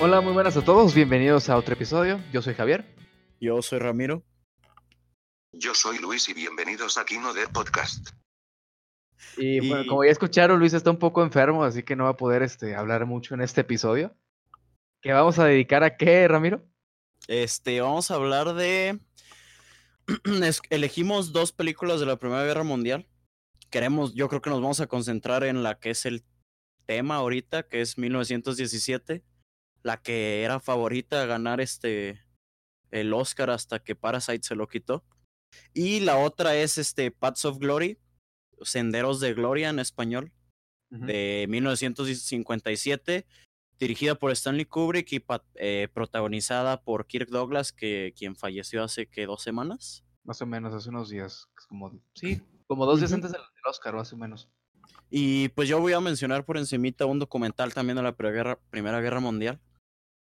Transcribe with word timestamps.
Hola, 0.00 0.20
muy 0.20 0.32
buenas 0.32 0.56
a 0.56 0.64
todos, 0.64 0.94
bienvenidos 0.94 1.48
a 1.48 1.56
otro 1.56 1.74
episodio. 1.74 2.20
Yo 2.32 2.42
soy 2.42 2.54
Javier. 2.54 2.84
Yo 3.40 3.60
soy 3.62 3.78
Ramiro. 3.78 4.22
Yo 5.52 5.74
soy 5.74 5.98
Luis 5.98 6.28
y 6.28 6.34
bienvenidos 6.34 6.98
a 6.98 7.04
Kino 7.04 7.32
de 7.32 7.48
Podcast. 7.48 8.10
Y, 9.38 9.66
bueno, 9.68 9.84
como 9.88 10.04
ya 10.04 10.10
escucharon, 10.10 10.58
Luis 10.58 10.74
está 10.74 10.90
un 10.90 10.98
poco 10.98 11.22
enfermo, 11.22 11.64
así 11.64 11.82
que 11.82 11.96
no 11.96 12.04
va 12.04 12.10
a 12.10 12.16
poder 12.16 12.42
este, 12.42 12.74
hablar 12.74 13.06
mucho 13.06 13.34
en 13.34 13.40
este 13.40 13.62
episodio. 13.62 14.14
¿Qué 15.02 15.12
vamos 15.12 15.38
a 15.38 15.46
dedicar 15.46 15.82
a 15.82 15.96
qué, 15.96 16.28
Ramiro? 16.28 16.62
Este, 17.28 17.80
vamos 17.80 18.10
a 18.10 18.14
hablar 18.14 18.54
de. 18.54 19.00
es- 20.42 20.60
Elegimos 20.70 21.32
dos 21.32 21.52
películas 21.52 22.00
de 22.00 22.06
la 22.06 22.16
Primera 22.16 22.44
Guerra 22.44 22.64
Mundial. 22.64 23.08
Queremos, 23.70 24.14
yo 24.14 24.28
creo 24.28 24.42
que 24.42 24.50
nos 24.50 24.60
vamos 24.60 24.80
a 24.80 24.86
concentrar 24.86 25.42
en 25.44 25.62
la 25.62 25.78
que 25.78 25.90
es 25.90 26.04
el 26.06 26.24
tema 26.86 27.16
ahorita, 27.16 27.64
que 27.64 27.80
es 27.80 27.98
1917, 27.98 29.24
la 29.86 29.98
que 29.98 30.42
era 30.42 30.58
favorita 30.58 31.22
a 31.22 31.26
ganar 31.26 31.60
este 31.60 32.20
el 32.90 33.14
Oscar 33.14 33.50
hasta 33.50 33.78
que 33.78 33.94
Parasite 33.94 34.42
se 34.42 34.56
lo 34.56 34.66
quitó. 34.66 35.04
Y 35.74 36.00
la 36.00 36.18
otra 36.18 36.56
es 36.56 36.76
este 36.76 37.12
Paths 37.12 37.44
of 37.44 37.58
Glory, 37.58 37.96
Senderos 38.62 39.20
de 39.20 39.32
Gloria 39.34 39.68
en 39.68 39.78
español. 39.78 40.32
de 40.90 41.46
1957, 41.48 43.26
dirigida 43.78 44.14
por 44.16 44.32
Stanley 44.32 44.64
Kubrick 44.64 45.12
y 45.12 45.24
eh, 45.54 45.88
protagonizada 45.92 46.82
por 46.82 47.06
Kirk 47.06 47.28
Douglas, 47.28 47.72
que 47.72 48.12
quien 48.16 48.34
falleció 48.34 48.82
hace 48.82 49.06
que 49.06 49.26
dos 49.26 49.42
semanas. 49.42 50.04
Más 50.24 50.42
o 50.42 50.46
menos, 50.46 50.74
hace 50.74 50.88
unos 50.88 51.10
días. 51.10 51.48
Como, 51.68 52.00
sí, 52.14 52.40
como 52.66 52.86
dos 52.86 52.98
días 52.98 53.12
antes 53.12 53.30
del, 53.30 53.40
del 53.40 53.70
Oscar, 53.70 53.94
más 53.94 54.12
o 54.12 54.16
menos. 54.16 54.48
Y 55.10 55.48
pues 55.50 55.68
yo 55.68 55.80
voy 55.80 55.92
a 55.92 56.00
mencionar 56.00 56.44
por 56.44 56.56
encimita 56.56 57.06
un 57.06 57.20
documental 57.20 57.72
también 57.72 57.96
de 57.96 58.02
la 58.02 58.16
Primera, 58.16 58.58
Primera 58.70 59.00
Guerra 59.00 59.20
Mundial. 59.20 59.60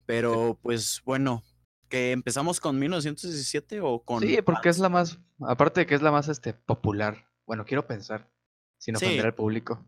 Pero 0.06 0.58
pues 0.62 1.02
bueno, 1.04 1.42
que 1.88 2.12
empezamos 2.12 2.60
con 2.60 2.78
1917 2.78 3.80
o 3.80 4.02
con... 4.02 4.20
Sí, 4.22 4.40
porque 4.42 4.68
es 4.68 4.78
la 4.78 4.88
más, 4.88 5.18
aparte 5.40 5.80
de 5.80 5.86
que 5.86 5.94
es 5.94 6.02
la 6.02 6.10
más 6.10 6.28
este, 6.28 6.54
popular. 6.54 7.28
Bueno, 7.46 7.64
quiero 7.64 7.86
pensar, 7.86 8.30
sin 8.78 8.96
Sí. 8.96 9.04
ofender 9.04 9.26
al 9.26 9.34
público. 9.34 9.84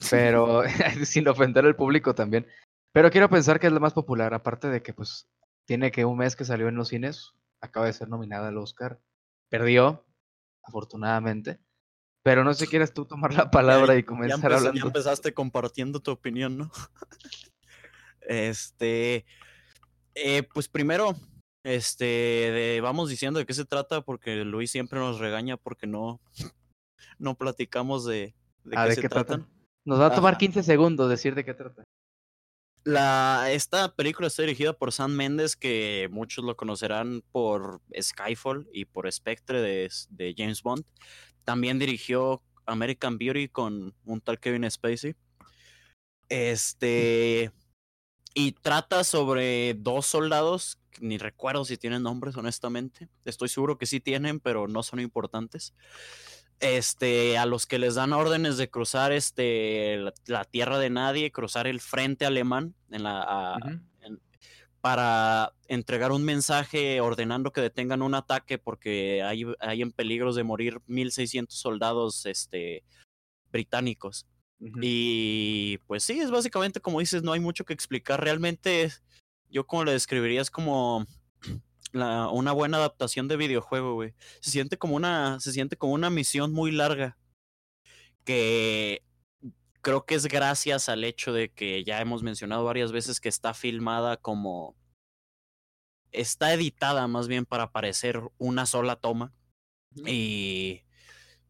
Pero, 0.10 0.62
sin 1.04 1.28
ofender 1.28 1.64
al 1.64 1.76
público 1.76 2.14
también. 2.14 2.46
Pero 2.92 3.10
quiero 3.10 3.28
pensar 3.28 3.58
que 3.60 3.66
es 3.66 3.72
la 3.72 3.80
más 3.80 3.92
popular, 3.92 4.34
aparte 4.34 4.68
de 4.68 4.82
que 4.82 4.92
pues 4.92 5.28
tiene 5.66 5.90
que 5.90 6.04
un 6.04 6.18
mes 6.18 6.36
que 6.36 6.44
salió 6.44 6.68
en 6.68 6.76
los 6.76 6.88
cines, 6.88 7.32
acaba 7.60 7.86
de 7.86 7.92
ser 7.92 8.08
nominada 8.08 8.48
al 8.48 8.58
Oscar. 8.58 9.00
Perdió, 9.48 10.04
afortunadamente. 10.62 11.60
Pero 12.22 12.42
no 12.44 12.54
sé 12.54 12.64
si 12.64 12.70
quieres 12.70 12.92
tú 12.94 13.04
tomar 13.04 13.34
la 13.34 13.50
palabra 13.50 13.94
y 13.94 14.00
Ya 14.02 14.06
comenzar 14.06 14.38
empeza- 14.52 14.56
hablando. 14.56 14.80
Ya 14.80 14.86
empezaste 14.86 15.34
compartiendo 15.34 16.00
tu 16.00 16.10
opinión, 16.10 16.56
¿no? 16.58 16.70
este, 18.28 19.24
eh, 20.14 20.42
pues 20.52 20.68
primero, 20.68 21.14
este, 21.64 22.04
de- 22.04 22.80
vamos 22.82 23.08
diciendo 23.08 23.38
de 23.38 23.46
qué 23.46 23.54
se 23.54 23.64
trata 23.64 24.02
porque 24.02 24.44
Luis 24.44 24.70
siempre 24.70 24.98
nos 24.98 25.18
regaña 25.18 25.56
porque 25.56 25.86
no, 25.86 26.20
no 27.18 27.36
platicamos 27.36 28.04
de, 28.04 28.34
de 28.64 28.76
Ah, 28.76 28.84
qué 28.84 28.88
¿de 28.90 28.94
se 28.96 29.00
qué 29.02 29.08
trata? 29.08 29.36
tratan. 29.36 29.50
Nos 29.86 30.00
va 30.00 30.06
a 30.06 30.14
tomar 30.14 30.32
Ajá. 30.34 30.38
15 30.38 30.62
segundos 30.62 31.10
decir 31.10 31.34
de 31.34 31.44
qué 31.44 31.54
trata. 31.54 31.84
La, 32.86 33.46
esta 33.50 33.94
película 33.94 34.26
está 34.28 34.42
dirigida 34.42 34.74
por 34.74 34.92
Sam 34.92 35.12
Mendes, 35.12 35.56
que 35.56 36.08
muchos 36.10 36.44
lo 36.44 36.54
conocerán 36.54 37.22
por 37.32 37.80
Skyfall 37.98 38.68
y 38.72 38.84
por 38.84 39.10
Spectre 39.10 39.62
de, 39.62 39.90
de 40.10 40.34
James 40.36 40.62
Bond. 40.62 40.84
También 41.44 41.78
dirigió 41.78 42.42
American 42.66 43.16
Beauty 43.16 43.48
con 43.48 43.94
un 44.04 44.20
tal 44.20 44.38
Kevin 44.38 44.70
Spacey. 44.70 45.14
Este. 46.28 47.50
Y 48.34 48.52
trata 48.52 49.04
sobre 49.04 49.74
dos 49.74 50.06
soldados, 50.06 50.78
ni 51.00 51.18
recuerdo 51.18 51.64
si 51.64 51.76
tienen 51.76 52.02
nombres, 52.02 52.36
honestamente. 52.36 53.08
Estoy 53.24 53.48
seguro 53.48 53.78
que 53.78 53.86
sí 53.86 54.00
tienen, 54.00 54.40
pero 54.40 54.66
no 54.66 54.82
son 54.82 54.98
importantes. 54.98 55.72
Este, 56.60 57.38
a 57.38 57.46
los 57.46 57.66
que 57.66 57.78
les 57.78 57.94
dan 57.94 58.12
órdenes 58.12 58.56
de 58.56 58.70
cruzar 58.70 59.12
este, 59.12 59.98
la, 59.98 60.12
la 60.26 60.44
tierra 60.44 60.78
de 60.78 60.90
nadie, 60.90 61.30
cruzar 61.30 61.66
el 61.66 61.80
frente 61.80 62.26
alemán 62.26 62.74
en 62.90 63.04
la, 63.04 63.22
a- 63.22 63.58
para 64.80 65.54
entregar 65.66 66.12
un 66.12 66.24
mensaje 66.24 67.00
ordenando 67.00 67.52
que 67.52 67.62
detengan 67.62 68.02
un 68.02 68.14
ataque 68.14 68.58
porque 68.58 69.22
hay, 69.22 69.44
hay 69.58 69.80
en 69.80 69.92
peligros 69.92 70.36
de 70.36 70.44
morir 70.44 70.78
1600 70.86 71.56
soldados 71.56 72.26
este, 72.26 72.84
británicos. 73.50 74.26
Y 74.60 75.78
pues 75.86 76.04
sí, 76.04 76.18
es 76.20 76.30
básicamente 76.30 76.80
como 76.80 77.00
dices, 77.00 77.22
no 77.22 77.32
hay 77.32 77.40
mucho 77.40 77.64
que 77.64 77.72
explicar. 77.74 78.22
Realmente, 78.22 78.92
yo 79.50 79.66
como 79.66 79.84
lo 79.84 79.90
describiría 79.92 80.40
es 80.40 80.50
como 80.50 81.06
la- 81.92 82.28
una 82.28 82.52
buena 82.52 82.78
adaptación 82.78 83.28
de 83.28 83.36
videojuego, 83.36 83.94
güey. 83.94 84.14
Se 84.40 84.50
siente 84.50 84.78
como 84.78 84.96
una, 84.96 85.40
se 85.40 85.52
siente 85.52 85.76
como 85.76 85.94
una 85.94 86.10
misión 86.10 86.52
muy 86.52 86.70
larga. 86.72 87.18
Que 88.24 89.02
creo 89.82 90.06
que 90.06 90.14
es 90.14 90.26
gracias 90.26 90.88
al 90.88 91.04
hecho 91.04 91.32
de 91.32 91.50
que 91.52 91.84
ya 91.84 92.00
hemos 92.00 92.22
mencionado 92.22 92.64
varias 92.64 92.92
veces 92.92 93.20
que 93.20 93.28
está 93.28 93.54
filmada 93.54 94.16
como. 94.16 94.76
Está 96.12 96.54
editada 96.54 97.06
más 97.08 97.26
bien 97.28 97.44
para 97.44 97.72
parecer 97.72 98.20
una 98.38 98.66
sola 98.66 98.96
toma. 98.96 99.32
Y 100.06 100.82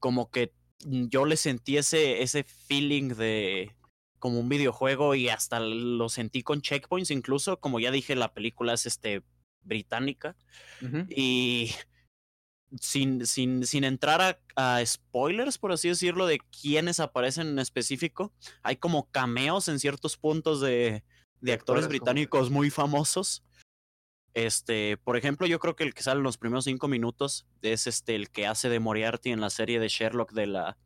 como 0.00 0.30
que 0.30 0.52
yo 0.84 1.24
le 1.24 1.36
sentí 1.36 1.76
ese, 1.76 2.22
ese 2.22 2.44
feeling 2.44 3.08
de 3.14 3.74
como 4.18 4.40
un 4.40 4.48
videojuego 4.48 5.14
y 5.14 5.28
hasta 5.28 5.60
lo 5.60 6.08
sentí 6.08 6.42
con 6.42 6.62
checkpoints 6.62 7.10
incluso, 7.10 7.60
como 7.60 7.78
ya 7.80 7.90
dije, 7.90 8.14
la 8.14 8.32
película 8.32 8.72
es 8.72 8.86
este 8.86 9.22
británica 9.62 10.36
y 11.10 11.72
sin, 12.80 13.26
sin, 13.26 13.66
sin 13.66 13.84
entrar 13.84 14.20
a, 14.56 14.76
a 14.76 14.84
spoilers, 14.84 15.58
por 15.58 15.72
así 15.72 15.88
decirlo, 15.88 16.26
de 16.26 16.40
quiénes 16.60 17.00
aparecen 17.00 17.48
en 17.48 17.58
específico, 17.58 18.32
hay 18.62 18.76
como 18.76 19.10
cameos 19.10 19.68
en 19.68 19.78
ciertos 19.78 20.16
puntos 20.16 20.60
de, 20.60 21.02
de 21.40 21.52
actores 21.52 21.88
británicos 21.88 22.50
muy 22.50 22.70
famosos. 22.70 23.42
Este, 24.34 24.96
por 24.96 25.16
ejemplo, 25.16 25.46
yo 25.46 25.60
creo 25.60 25.76
que 25.76 25.84
el 25.84 25.94
que 25.94 26.02
sale 26.02 26.18
en 26.18 26.24
los 26.24 26.38
primeros 26.38 26.64
cinco 26.64 26.88
minutos 26.88 27.46
es 27.62 27.86
este 27.86 28.16
el 28.16 28.30
que 28.30 28.46
hace 28.46 28.68
de 28.68 28.80
Moriarty 28.80 29.30
en 29.30 29.40
la 29.40 29.48
serie 29.50 29.78
de 29.78 29.88
Sherlock 29.88 30.32
de 30.32 30.46
la, 30.48 30.76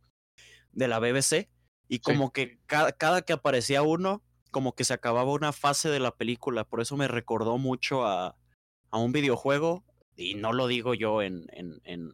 de 0.72 0.88
la 0.88 0.98
BBC. 0.98 1.50
Y 1.88 2.00
como 2.00 2.32
que 2.32 2.60
cada, 2.66 2.92
cada 2.92 3.22
que 3.22 3.32
aparecía 3.32 3.82
uno, 3.82 4.22
como 4.50 4.75
que 4.75 4.84
se 4.84 4.92
acababa 4.94 5.32
una 5.32 5.53
fase 5.53 5.88
de 5.88 6.00
la 6.00 6.14
película. 6.14 6.64
Por 6.64 6.82
eso 6.82 6.97
me 6.97 7.08
recordó 7.08 7.56
mucho 7.56 8.04
a, 8.06 8.37
a 8.91 8.98
un 8.98 9.12
videojuego. 9.12 9.84
Y 10.14 10.34
no 10.34 10.53
lo 10.53 10.66
digo 10.66 10.92
yo 10.94 11.22
en. 11.22 11.47
en, 11.53 11.81
en- 11.84 12.12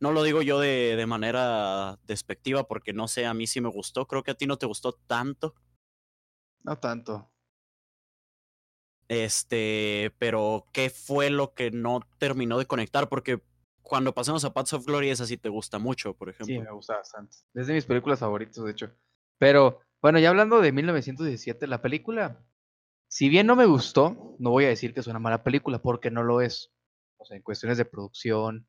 no 0.00 0.12
lo 0.12 0.22
digo 0.22 0.42
yo 0.42 0.60
de, 0.60 0.96
de 0.96 1.06
manera 1.06 1.98
despectiva, 2.04 2.64
porque 2.68 2.92
no 2.92 3.08
sé, 3.08 3.24
a 3.24 3.32
mí 3.32 3.46
sí 3.46 3.62
me 3.62 3.70
gustó. 3.70 4.06
Creo 4.06 4.22
que 4.22 4.32
a 4.32 4.34
ti 4.34 4.46
no 4.46 4.58
te 4.58 4.66
gustó 4.66 4.92
tanto. 4.92 5.54
No 6.64 6.76
tanto. 6.78 7.31
Este, 9.12 10.10
pero 10.18 10.64
¿qué 10.72 10.88
fue 10.88 11.28
lo 11.28 11.52
que 11.52 11.70
no 11.70 12.00
terminó 12.16 12.58
de 12.58 12.64
conectar? 12.64 13.10
Porque 13.10 13.42
cuando 13.82 14.14
pasemos 14.14 14.42
a 14.46 14.54
Paths 14.54 14.72
of 14.72 14.86
Glory, 14.86 15.10
esa 15.10 15.26
sí 15.26 15.36
te 15.36 15.50
gusta 15.50 15.78
mucho, 15.78 16.14
por 16.14 16.30
ejemplo. 16.30 16.54
Sí, 16.54 16.58
me 16.58 16.72
gusta 16.72 16.96
bastante. 16.96 17.36
Es 17.52 17.66
de 17.66 17.74
mis 17.74 17.84
películas 17.84 18.20
favoritas, 18.20 18.64
de 18.64 18.70
hecho. 18.70 18.90
Pero, 19.36 19.80
bueno, 20.00 20.18
ya 20.18 20.30
hablando 20.30 20.62
de 20.62 20.72
1917, 20.72 21.66
la 21.66 21.82
película, 21.82 22.42
si 23.06 23.28
bien 23.28 23.46
no 23.46 23.54
me 23.54 23.66
gustó, 23.66 24.34
no 24.38 24.48
voy 24.48 24.64
a 24.64 24.68
decir 24.68 24.94
que 24.94 25.00
es 25.00 25.06
una 25.06 25.18
mala 25.18 25.42
película, 25.44 25.82
porque 25.82 26.10
no 26.10 26.22
lo 26.22 26.40
es. 26.40 26.72
O 27.18 27.26
sea, 27.26 27.36
en 27.36 27.42
cuestiones 27.42 27.76
de 27.76 27.84
producción, 27.84 28.66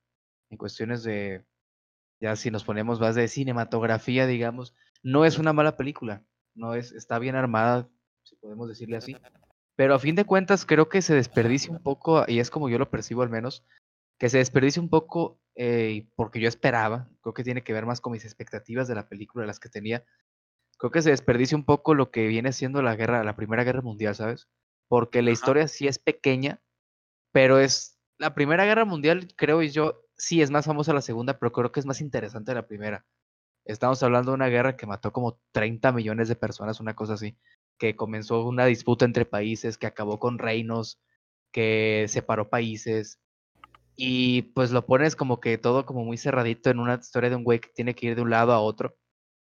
en 0.49 0.57
cuestiones 0.57 1.03
de, 1.03 1.45
ya 2.19 2.35
si 2.35 2.51
nos 2.51 2.65
ponemos 2.65 2.99
más 2.99 3.15
de 3.15 3.29
cinematografía, 3.29 4.27
digamos, 4.27 4.75
no 5.03 5.23
es 5.23 5.37
una 5.39 5.53
mala 5.53 5.77
película. 5.77 6.21
No 6.53 6.75
es, 6.75 6.91
está 6.91 7.17
bien 7.17 7.37
armada, 7.37 7.89
si 8.23 8.35
podemos 8.35 8.67
decirle 8.67 8.97
así. 8.97 9.15
Pero 9.75 9.95
a 9.95 9.99
fin 9.99 10.15
de 10.15 10.25
cuentas, 10.25 10.65
creo 10.65 10.89
que 10.89 11.01
se 11.01 11.15
desperdicia 11.15 11.71
un 11.71 11.81
poco, 11.81 12.25
y 12.27 12.39
es 12.39 12.49
como 12.49 12.69
yo 12.69 12.77
lo 12.77 12.89
percibo 12.89 13.23
al 13.23 13.29
menos, 13.29 13.65
que 14.19 14.29
se 14.29 14.37
desperdicia 14.37 14.81
un 14.81 14.89
poco 14.89 15.39
eh, 15.55 16.07
porque 16.15 16.39
yo 16.39 16.47
esperaba, 16.47 17.09
creo 17.21 17.33
que 17.33 17.43
tiene 17.43 17.63
que 17.63 17.73
ver 17.73 17.85
más 17.85 18.01
con 18.01 18.13
mis 18.13 18.25
expectativas 18.25 18.87
de 18.87 18.95
la 18.95 19.07
película, 19.07 19.45
las 19.45 19.59
que 19.59 19.69
tenía. 19.69 20.03
Creo 20.77 20.91
que 20.91 21.01
se 21.01 21.11
desperdicia 21.11 21.57
un 21.57 21.65
poco 21.65 21.93
lo 21.93 22.11
que 22.11 22.27
viene 22.27 22.51
siendo 22.53 22.81
la 22.81 22.95
guerra, 22.95 23.23
la 23.23 23.35
Primera 23.35 23.63
Guerra 23.63 23.81
Mundial, 23.81 24.15
¿sabes? 24.15 24.47
Porque 24.87 25.21
la 25.21 25.29
Ajá. 25.29 25.33
historia 25.33 25.67
sí 25.67 25.87
es 25.87 25.99
pequeña, 25.99 26.61
pero 27.31 27.59
es 27.59 27.99
la 28.17 28.33
Primera 28.33 28.65
Guerra 28.65 28.85
Mundial, 28.85 29.27
creo 29.35 29.61
yo, 29.61 30.01
sí 30.17 30.41
es 30.41 30.51
más 30.51 30.65
famosa 30.65 30.93
la 30.93 31.01
segunda, 31.01 31.37
pero 31.39 31.51
creo 31.51 31.71
que 31.71 31.79
es 31.79 31.85
más 31.85 32.01
interesante 32.01 32.53
la 32.53 32.67
primera. 32.67 33.05
Estamos 33.65 34.01
hablando 34.03 34.31
de 34.31 34.35
una 34.35 34.47
guerra 34.47 34.75
que 34.75 34.85
mató 34.85 35.11
como 35.13 35.39
30 35.51 35.91
millones 35.91 36.27
de 36.27 36.35
personas, 36.35 36.79
una 36.79 36.95
cosa 36.95 37.13
así, 37.13 37.37
que 37.77 37.95
comenzó 37.95 38.45
una 38.45 38.65
disputa 38.65 39.05
entre 39.05 39.25
países, 39.25 39.77
que 39.77 39.87
acabó 39.87 40.19
con 40.19 40.39
reinos, 40.39 40.99
que 41.51 42.05
separó 42.09 42.49
países, 42.49 43.19
y 43.95 44.43
pues 44.53 44.71
lo 44.71 44.85
pones 44.85 45.15
como 45.15 45.39
que 45.39 45.57
todo 45.57 45.85
como 45.85 46.03
muy 46.05 46.17
cerradito 46.17 46.69
en 46.69 46.79
una 46.79 46.95
historia 46.95 47.29
de 47.29 47.35
un 47.37 47.43
güey 47.43 47.59
que 47.59 47.69
tiene 47.69 47.95
que 47.95 48.07
ir 48.07 48.15
de 48.15 48.21
un 48.23 48.29
lado 48.31 48.53
a 48.53 48.59
otro. 48.61 48.97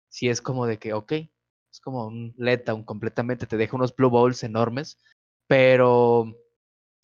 Si 0.09 0.29
es 0.29 0.41
como 0.41 0.65
de 0.67 0.79
que, 0.79 0.93
ok, 0.93 1.13
Es 1.71 1.81
como 1.81 2.07
un 2.07 2.33
letdown 2.37 2.83
completamente, 2.85 3.47
te 3.47 3.57
deja 3.57 3.75
unos 3.75 3.95
blue 3.95 4.09
balls 4.09 4.43
enormes, 4.43 4.97
pero 5.47 6.33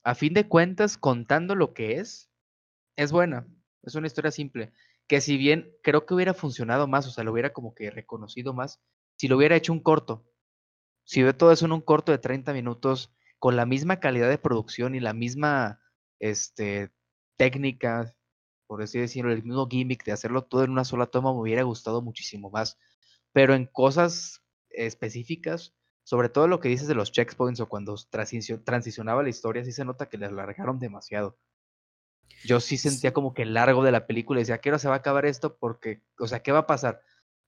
a 0.04 0.16
fin 0.16 0.34
de 0.34 0.48
cuentas, 0.48 0.98
contando 0.98 1.56
lo 1.56 1.74
que 1.74 2.00
es, 2.00 2.32
es 2.98 3.12
buena. 3.12 3.48
Es 3.84 3.96
una 3.96 4.08
historia 4.08 4.32
simple. 4.32 4.74
Que 5.08 5.22
si 5.22 5.38
bien 5.38 5.74
creo 5.84 6.06
que 6.06 6.14
hubiera 6.14 6.34
funcionado 6.34 6.88
más, 6.88 7.08
o 7.08 7.12
sea, 7.12 7.24
lo 7.24 7.34
hubiera 7.34 7.54
como 7.54 7.76
que 7.76 7.92
reconocido 7.92 8.54
más, 8.54 8.82
si 9.18 9.28
lo 9.28 9.38
hubiera 9.38 9.56
hecho 9.58 9.74
un 9.74 9.82
corto. 9.82 10.26
Si 11.12 11.22
ve 11.24 11.34
todo 11.34 11.52
eso 11.52 11.66
en 11.66 11.74
un 11.74 11.82
corto 11.82 12.14
de 12.14 12.20
30 12.20 12.54
minutos, 12.54 13.14
con 13.38 13.58
la 13.58 13.66
misma 13.66 14.00
calidad 14.00 14.30
de 14.30 14.38
producción 14.38 14.96
y 14.96 15.02
la 15.02 15.12
misma 15.12 15.82
este, 16.20 16.90
técnica, 17.36 18.16
por 18.66 18.82
así 18.82 18.98
decirlo, 18.98 19.34
el 19.34 19.44
mismo 19.44 19.68
gimmick 19.68 20.06
de 20.06 20.14
hacerlo 20.14 20.46
todo 20.46 20.64
en 20.64 20.72
una 20.72 20.86
sola 20.86 21.08
toma, 21.08 21.34
me 21.34 21.42
hubiera 21.42 21.64
gustado 21.64 22.02
muchísimo 22.02 22.50
más. 22.50 22.78
Pero 23.34 23.56
en 23.56 23.66
cosas 23.66 24.42
específicas, 24.70 25.76
sobre 26.04 26.30
todo 26.30 26.48
lo 26.48 26.62
que 26.62 26.70
dices 26.70 26.88
de 26.88 26.96
los 26.96 27.12
checkpoints 27.12 27.60
o 27.60 27.68
cuando 27.68 27.94
transicionaba 28.64 29.22
la 29.22 29.30
historia, 29.30 29.66
sí 29.66 29.74
se 29.74 29.84
nota 29.84 30.08
que 30.08 30.18
le 30.18 30.28
alargaron 30.28 30.80
demasiado. 30.80 31.38
Yo 32.46 32.62
sí 32.62 32.78
sentía 32.78 33.12
como 33.12 33.34
que 33.34 33.42
el 33.42 33.54
largo 33.54 33.84
de 33.84 33.92
la 33.92 34.08
película 34.08 34.40
y 34.40 34.44
decía, 34.44 34.56
¿a 34.56 34.60
qué 34.60 34.70
hora 34.70 34.80
se 34.80 34.88
va 34.88 34.94
a 34.94 35.00
acabar 35.00 35.26
esto? 35.26 35.58
Porque, 35.58 36.04
o 36.18 36.28
sea, 36.28 36.42
¿qué 36.42 36.54
va 36.54 36.60
a 36.60 36.68
pasar? 36.68 37.02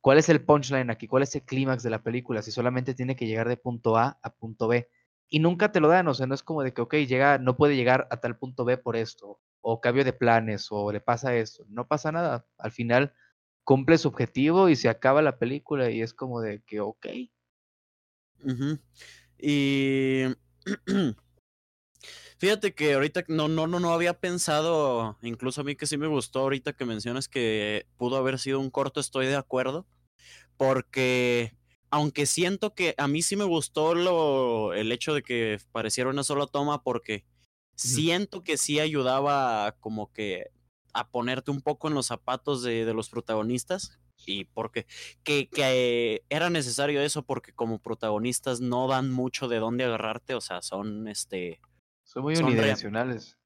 ¿Cuál 0.03 0.17
es 0.17 0.27
el 0.27 0.43
punchline 0.43 0.89
aquí? 0.89 1.07
¿Cuál 1.07 1.23
es 1.23 1.33
el 1.33 1.43
clímax 1.43 1.81
de 1.81 1.89
la 1.89 2.03
película? 2.03 2.41
Si 2.41 2.51
solamente 2.51 2.93
tiene 2.93 3.15
que 3.15 3.25
llegar 3.25 3.47
de 3.47 3.55
punto 3.55 3.95
A 3.95 4.19
a 4.21 4.33
punto 4.33 4.67
B. 4.67 4.89
Y 5.29 5.39
nunca 5.39 5.71
te 5.71 5.79
lo 5.79 5.87
dan, 5.87 6.09
o 6.09 6.13
sea, 6.13 6.27
no 6.27 6.35
es 6.35 6.43
como 6.43 6.61
de 6.61 6.73
que, 6.73 6.81
ok, 6.81 6.95
llega, 6.95 7.37
no 7.37 7.55
puede 7.55 7.77
llegar 7.77 8.09
a 8.11 8.17
tal 8.17 8.37
punto 8.37 8.65
B 8.65 8.77
por 8.77 8.97
esto, 8.97 9.39
o 9.61 9.79
cambio 9.79 10.03
de 10.03 10.11
planes, 10.11 10.67
o 10.71 10.91
le 10.91 10.99
pasa 10.99 11.33
esto. 11.37 11.63
No 11.69 11.87
pasa 11.87 12.11
nada. 12.11 12.45
Al 12.57 12.73
final 12.73 13.13
cumple 13.63 13.97
su 13.97 14.09
objetivo 14.09 14.67
y 14.67 14.75
se 14.75 14.89
acaba 14.89 15.21
la 15.21 15.39
película 15.39 15.89
y 15.89 16.01
es 16.01 16.13
como 16.13 16.41
de 16.41 16.61
que, 16.63 16.81
ok. 16.81 17.07
Y 19.37 20.23
Fíjate 22.43 22.73
que 22.73 22.95
ahorita 22.95 23.23
no, 23.29 23.47
no, 23.47 23.67
no, 23.67 23.79
no 23.79 23.93
había 23.93 24.19
pensado, 24.19 25.17
incluso 25.21 25.61
a 25.61 25.63
mí 25.63 25.77
que 25.77 25.85
sí 25.85 25.95
me 25.95 26.07
gustó 26.07 26.39
ahorita 26.41 26.73
que 26.73 26.83
mencionas 26.83 27.29
que 27.29 27.87
pudo 27.95 28.17
haber 28.17 28.37
sido 28.37 28.59
un 28.59 28.69
corto, 28.69 28.99
estoy 28.99 29.27
de 29.27 29.37
acuerdo, 29.37 29.85
porque 30.63 31.53
aunque 31.91 32.25
siento 32.25 32.73
que 32.73 32.95
a 32.97 33.07
mí 33.07 33.21
sí 33.21 33.35
me 33.35 33.43
gustó 33.43 33.93
lo, 33.93 34.73
el 34.73 34.91
hecho 34.91 35.13
de 35.13 35.21
que 35.21 35.59
pareciera 35.71 36.09
una 36.09 36.23
sola 36.23 36.47
toma, 36.47 36.81
porque 36.83 37.25
siento 37.75 38.43
que 38.43 38.57
sí 38.57 38.79
ayudaba 38.79 39.75
como 39.79 40.11
que 40.13 40.51
a 40.93 41.09
ponerte 41.09 41.51
un 41.51 41.61
poco 41.61 41.87
en 41.87 41.95
los 41.95 42.07
zapatos 42.07 42.63
de, 42.63 42.85
de 42.85 42.93
los 42.93 43.09
protagonistas 43.09 43.99
y 44.25 44.45
porque 44.45 44.85
que, 45.23 45.49
que, 45.49 46.23
era 46.29 46.49
necesario 46.49 47.01
eso 47.01 47.23
porque 47.23 47.51
como 47.51 47.79
protagonistas 47.79 48.61
no 48.61 48.87
dan 48.87 49.11
mucho 49.11 49.47
de 49.47 49.59
dónde 49.59 49.83
agarrarte, 49.83 50.33
o 50.33 50.41
sea, 50.41 50.61
son 50.61 51.07
este 51.07 51.59
son 52.03 52.23
muy 52.23 52.35
unidimensionales. 52.35 53.37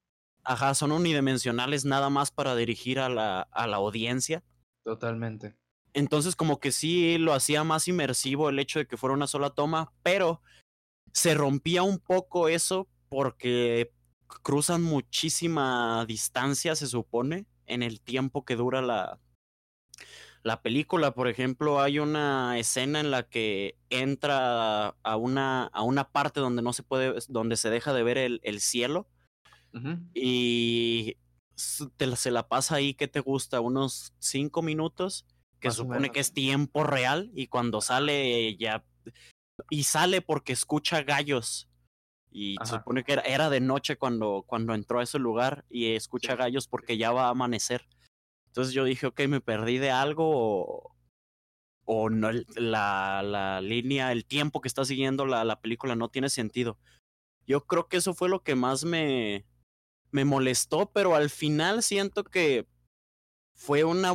Ajá, 0.43 0.75
son 0.75 0.91
unidimensionales 0.91 1.83
nada 1.83 2.09
más 2.09 2.31
para 2.31 2.55
dirigir 2.55 2.99
a 2.99 3.09
la, 3.09 3.41
a 3.41 3.67
la 3.67 3.77
audiencia. 3.77 4.43
Totalmente. 4.83 5.57
Entonces 5.97 6.35
como 6.35 6.59
que 6.59 6.71
sí 6.71 7.17
lo 7.17 7.33
hacía 7.33 7.63
más 7.63 7.87
inmersivo 7.87 8.49
el 8.49 8.59
hecho 8.59 8.77
de 8.77 8.85
que 8.85 8.97
fuera 8.97 9.15
una 9.15 9.25
sola 9.25 9.49
toma, 9.49 9.91
pero 10.03 10.43
se 11.11 11.33
rompía 11.33 11.81
un 11.81 11.97
poco 11.97 12.49
eso 12.49 12.87
porque 13.09 13.91
cruzan 14.43 14.83
muchísima 14.83 16.05
distancia, 16.05 16.75
se 16.75 16.85
supone, 16.85 17.47
en 17.65 17.81
el 17.81 17.99
tiempo 17.99 18.45
que 18.45 18.55
dura 18.55 18.83
la, 18.83 19.19
la 20.43 20.61
película. 20.61 21.15
Por 21.15 21.29
ejemplo, 21.29 21.81
hay 21.81 21.97
una 21.97 22.59
escena 22.59 22.99
en 22.99 23.09
la 23.09 23.23
que 23.23 23.75
entra 23.89 24.89
a 24.89 25.15
una, 25.15 25.63
a 25.63 25.81
una 25.81 26.11
parte 26.11 26.39
donde 26.39 26.61
no 26.61 26.73
se 26.73 26.83
puede, 26.83 27.15
donde 27.27 27.57
se 27.57 27.71
deja 27.71 27.91
de 27.91 28.03
ver 28.03 28.19
el, 28.19 28.39
el 28.43 28.59
cielo. 28.59 29.07
Y 30.13 31.17
te, 31.97 32.15
se 32.15 32.29
la 32.29 32.47
pasa 32.47 32.75
ahí, 32.75 32.93
que 32.93 33.07
te 33.07 33.19
gusta? 33.19 33.61
Unos 33.61 34.13
cinco 34.19 34.61
minutos, 34.61 35.25
que 35.59 35.71
supone 35.71 36.11
que 36.11 36.19
es 36.19 36.33
tiempo 36.33 36.83
real, 36.83 37.31
y 37.33 37.47
cuando 37.47 37.81
sale 37.81 38.55
ya. 38.57 38.83
Y 39.69 39.83
sale 39.83 40.21
porque 40.21 40.53
escucha 40.53 41.03
gallos. 41.03 41.67
Y 42.29 42.55
supone 42.65 43.03
que 43.03 43.13
era, 43.13 43.21
era, 43.23 43.49
de 43.49 43.61
noche 43.61 43.97
cuando, 43.97 44.43
cuando 44.45 44.75
entró 44.75 44.99
a 44.99 45.03
ese 45.03 45.17
lugar 45.17 45.65
y 45.69 45.93
escucha 45.93 46.35
gallos 46.35 46.67
porque 46.67 46.97
ya 46.97 47.11
va 47.11 47.25
a 47.25 47.29
amanecer. 47.29 47.87
Entonces 48.47 48.73
yo 48.73 48.83
dije, 48.83 49.07
ok, 49.07 49.21
me 49.27 49.41
perdí 49.41 49.77
de 49.77 49.91
algo 49.91 50.25
o, 50.29 50.95
o 51.85 52.09
no, 52.09 52.31
la, 52.55 53.23
la, 53.23 53.61
línea, 53.61 54.11
el 54.11 54.25
tiempo 54.25 54.61
que 54.61 54.67
está 54.67 54.83
siguiendo 54.83 55.25
la, 55.25 55.45
la, 55.45 55.61
película 55.61 55.95
no 55.95 56.09
tiene 56.09 56.29
sentido. 56.29 56.77
Yo 57.47 57.65
creo 57.65 57.87
que 57.87 57.97
eso 57.97 58.13
fue 58.13 58.29
lo 58.29 58.43
que 58.43 58.55
más 58.55 58.83
me, 58.83 59.45
me 60.11 60.25
molestó, 60.25 60.91
pero 60.91 61.15
al 61.15 61.29
final 61.29 61.83
siento 61.83 62.23
que 62.23 62.67
fue 63.55 63.83
una... 63.83 64.13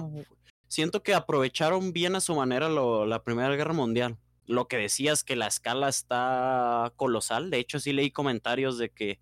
Siento 0.73 1.03
que 1.03 1.13
aprovecharon 1.13 1.93
bien 1.93 2.17
a 2.17 2.23
su 2.23 2.35
manera 2.35 2.71
lo, 2.71 3.05
la 3.05 3.23
Primera 3.23 3.55
Guerra 3.55 3.75
Mundial. 3.75 4.17
Lo 4.47 4.69
que 4.69 4.79
decías 4.79 5.23
que 5.23 5.37
la 5.37 5.47
escala 5.47 5.91
está 5.91 6.95
colosal. 6.97 7.51
De 7.51 7.59
hecho, 7.59 7.79
sí 7.79 7.93
leí 7.93 8.11
comentarios 8.11 8.79
de 8.79 8.89
que 8.89 9.21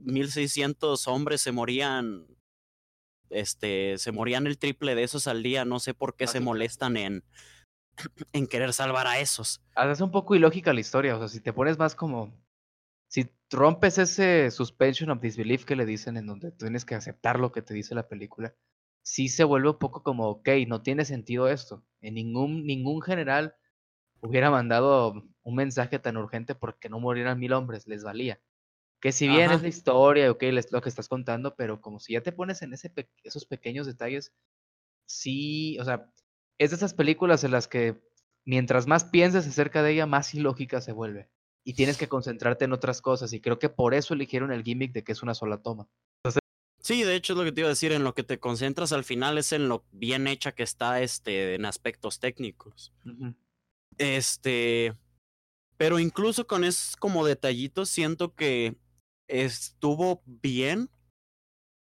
1600 0.00 1.06
hombres 1.06 1.42
se 1.42 1.52
morían 1.52 2.26
este, 3.30 3.98
se 3.98 4.10
morían 4.10 4.48
el 4.48 4.58
triple 4.58 4.96
de 4.96 5.04
esos 5.04 5.28
al 5.28 5.44
día, 5.44 5.64
no 5.64 5.78
sé 5.78 5.94
por 5.94 6.16
qué 6.16 6.26
se 6.26 6.40
molestan 6.40 6.96
en, 6.96 7.22
en 8.32 8.48
querer 8.48 8.72
salvar 8.72 9.06
a 9.06 9.20
esos. 9.20 9.62
Es 9.76 10.00
un 10.00 10.10
poco 10.10 10.34
ilógica 10.34 10.72
la 10.72 10.80
historia, 10.80 11.14
o 11.14 11.20
sea, 11.20 11.28
si 11.28 11.38
te 11.38 11.52
pones 11.52 11.78
más 11.78 11.94
como, 11.94 12.36
si 13.08 13.30
rompes 13.52 13.98
ese 13.98 14.50
suspension 14.50 15.10
of 15.10 15.20
disbelief 15.20 15.64
que 15.64 15.76
le 15.76 15.86
dicen 15.86 16.16
en 16.16 16.26
donde 16.26 16.50
tienes 16.50 16.84
que 16.84 16.96
aceptar 16.96 17.38
lo 17.38 17.52
que 17.52 17.62
te 17.62 17.74
dice 17.74 17.94
la 17.94 18.08
película, 18.08 18.56
sí 19.08 19.28
se 19.28 19.42
vuelve 19.42 19.70
un 19.70 19.78
poco 19.78 20.02
como, 20.02 20.28
ok, 20.28 20.50
no 20.66 20.82
tiene 20.82 21.06
sentido 21.06 21.48
esto. 21.48 21.82
En 22.02 22.12
ningún, 22.14 22.66
ningún 22.66 23.00
general 23.00 23.56
hubiera 24.20 24.50
mandado 24.50 25.24
un 25.42 25.54
mensaje 25.54 25.98
tan 25.98 26.18
urgente 26.18 26.54
porque 26.54 26.90
no 26.90 27.00
murieran 27.00 27.38
mil 27.38 27.54
hombres, 27.54 27.86
les 27.86 28.04
valía. 28.04 28.38
Que 29.00 29.12
si 29.12 29.26
bien 29.26 29.50
es 29.50 29.62
la 29.62 29.68
historia, 29.68 30.30
ok, 30.30 30.42
es 30.42 30.72
lo 30.72 30.82
que 30.82 30.90
estás 30.90 31.08
contando, 31.08 31.56
pero 31.56 31.80
como 31.80 32.00
si 32.00 32.12
ya 32.12 32.20
te 32.20 32.32
pones 32.32 32.60
en 32.60 32.74
ese 32.74 32.92
esos 33.22 33.46
pequeños 33.46 33.86
detalles, 33.86 34.34
sí, 35.06 35.78
o 35.80 35.84
sea, 35.84 36.12
es 36.58 36.70
de 36.70 36.76
esas 36.76 36.92
películas 36.92 37.44
en 37.44 37.52
las 37.52 37.66
que 37.66 38.02
mientras 38.44 38.86
más 38.86 39.04
piensas 39.04 39.46
acerca 39.46 39.82
de 39.82 39.92
ella, 39.92 40.04
más 40.04 40.34
ilógica 40.34 40.82
se 40.82 40.92
vuelve. 40.92 41.30
Y 41.64 41.74
tienes 41.74 41.96
que 41.96 42.08
concentrarte 42.08 42.66
en 42.66 42.74
otras 42.74 43.00
cosas, 43.00 43.32
y 43.32 43.40
creo 43.40 43.58
que 43.58 43.70
por 43.70 43.94
eso 43.94 44.12
eligieron 44.12 44.52
el 44.52 44.64
gimmick 44.64 44.92
de 44.92 45.02
que 45.02 45.12
es 45.12 45.22
una 45.22 45.34
sola 45.34 45.62
toma. 45.62 45.88
Sí, 46.88 47.02
de 47.02 47.16
hecho 47.16 47.34
es 47.34 47.38
lo 47.38 47.44
que 47.44 47.52
te 47.52 47.60
iba 47.60 47.68
a 47.68 47.76
decir, 47.76 47.92
en 47.92 48.02
lo 48.02 48.14
que 48.14 48.22
te 48.22 48.40
concentras 48.40 48.92
al 48.92 49.04
final 49.04 49.36
es 49.36 49.52
en 49.52 49.68
lo 49.68 49.84
bien 49.92 50.26
hecha 50.26 50.52
que 50.52 50.62
está 50.62 51.02
este, 51.02 51.54
en 51.54 51.66
aspectos 51.66 52.18
técnicos. 52.18 52.94
Este, 53.98 54.96
pero 55.76 55.98
incluso 55.98 56.46
con 56.46 56.64
esos 56.64 56.96
como 56.96 57.26
detallitos 57.26 57.90
siento 57.90 58.34
que 58.34 58.74
estuvo 59.28 60.22
bien 60.24 60.88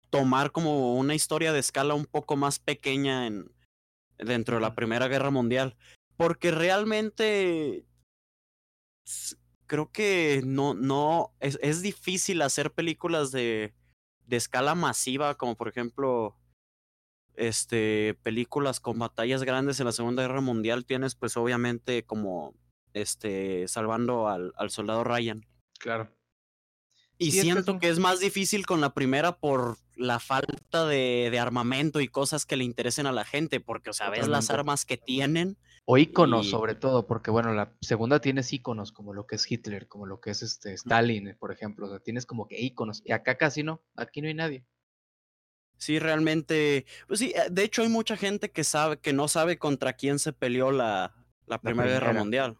tomar 0.09 0.51
como 0.51 0.95
una 0.95 1.13
historia 1.13 1.53
de 1.53 1.59
escala 1.59 1.93
un 1.93 2.07
poco 2.07 2.35
más 2.35 2.57
pequeña 2.57 3.27
en, 3.27 3.51
dentro 4.17 4.55
de 4.55 4.61
la 4.61 4.73
Primera 4.73 5.07
Guerra 5.07 5.29
Mundial. 5.29 5.77
Porque 6.15 6.49
realmente 6.49 7.85
creo 9.67 9.91
que 9.91 10.41
no, 10.43 10.73
no, 10.73 11.35
es, 11.39 11.59
es 11.61 11.83
difícil 11.83 12.41
hacer 12.41 12.71
películas 12.71 13.31
de, 13.31 13.75
de 14.27 14.37
escala 14.37 14.75
masiva, 14.75 15.35
como 15.35 15.55
por 15.55 15.67
ejemplo, 15.69 16.35
este, 17.35 18.17
películas 18.23 18.79
con 18.79 18.99
batallas 18.99 19.43
grandes 19.43 19.79
en 19.79 19.85
la 19.85 19.91
Segunda 19.91 20.21
Guerra 20.21 20.41
Mundial. 20.41 20.85
Tienes 20.85 21.15
pues 21.15 21.37
obviamente 21.37 22.03
como, 22.03 22.53
este, 22.93 23.67
salvando 23.67 24.27
al, 24.27 24.53
al 24.57 24.69
soldado 24.69 25.03
Ryan. 25.03 25.45
Claro. 25.79 26.11
Y 27.19 27.31
siento 27.31 27.79
que 27.79 27.89
es 27.89 27.97
más 27.97 28.19
difícil 28.19 28.67
con 28.67 28.79
la 28.79 28.93
primera 28.93 29.37
por 29.39 29.77
la 29.95 30.19
falta 30.19 30.85
de, 30.85 31.29
de, 31.31 31.39
armamento 31.39 31.99
y 31.99 32.07
cosas 32.07 32.45
que 32.45 32.57
le 32.57 32.63
interesen 32.63 33.07
a 33.07 33.11
la 33.11 33.25
gente, 33.25 33.59
porque, 33.59 33.89
o 33.89 33.93
sea, 33.93 34.11
ves 34.11 34.27
las 34.27 34.51
armas 34.51 34.85
que 34.85 34.97
tienen. 34.97 35.57
O 35.89 35.97
íconos, 35.97 36.49
sobre 36.49 36.75
todo, 36.75 37.07
porque, 37.07 37.31
bueno, 37.31 37.53
la 37.53 37.73
segunda 37.79 38.19
tienes 38.19 38.51
íconos, 38.51 38.91
como 38.91 39.13
lo 39.13 39.25
que 39.25 39.35
es 39.35 39.49
Hitler, 39.49 39.87
como 39.87 40.05
lo 40.05 40.19
que 40.19 40.31
es 40.31 40.43
este 40.43 40.73
Stalin, 40.73 41.33
por 41.39 41.53
ejemplo. 41.53 41.87
O 41.87 41.89
sea, 41.89 41.99
tienes 41.99 42.25
como 42.25 42.45
que 42.45 42.59
íconos. 42.59 43.01
Y 43.05 43.13
acá 43.13 43.37
casi 43.37 43.63
no, 43.63 43.81
aquí 43.95 44.21
no 44.21 44.27
hay 44.27 44.33
nadie. 44.33 44.65
Sí, 45.77 45.97
realmente. 45.97 46.85
Pues 47.07 47.21
sí, 47.21 47.33
de 47.49 47.63
hecho, 47.63 47.83
hay 47.83 47.87
mucha 47.87 48.17
gente 48.17 48.51
que 48.51 48.65
sabe, 48.65 48.99
que 48.99 49.13
no 49.13 49.29
sabe 49.29 49.57
contra 49.57 49.93
quién 49.93 50.19
se 50.19 50.33
peleó 50.33 50.71
la, 50.71 51.15
la 51.45 51.61
Primera 51.61 51.89
Guerra 51.89 52.11
Mundial. 52.11 52.57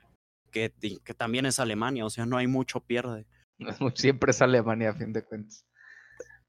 Que, 0.49 0.71
que 1.03 1.13
también 1.13 1.45
es 1.45 1.59
Alemania, 1.59 2.05
o 2.05 2.09
sea, 2.09 2.25
no 2.25 2.37
hay 2.37 2.47
mucho 2.47 2.79
pierde. 2.79 3.27
Siempre 3.95 4.31
es 4.31 4.41
Alemania 4.41 4.91
a 4.91 4.95
fin 4.95 5.11
de 5.11 5.25
cuentas. 5.25 5.65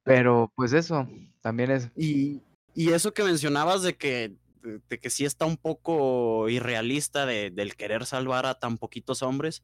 Pero 0.04 0.52
pues 0.54 0.73
eso, 0.73 1.08
también 1.40 1.73
es. 1.73 1.90
Y, 1.97 2.40
y 2.73 2.92
eso 2.92 3.12
que 3.12 3.25
mencionabas 3.25 3.82
de 3.82 3.97
que 3.97 4.37
de, 4.62 4.80
de 4.88 5.00
que 5.00 5.10
sí 5.10 5.24
está 5.24 5.46
un 5.46 5.56
poco 5.56 6.48
irrealista 6.48 7.26
de, 7.26 7.50
del 7.50 7.76
querer 7.76 8.06
salvar 8.06 8.46
a 8.46 8.58
tan 8.58 8.78
poquitos 8.78 9.22
hombres, 9.22 9.62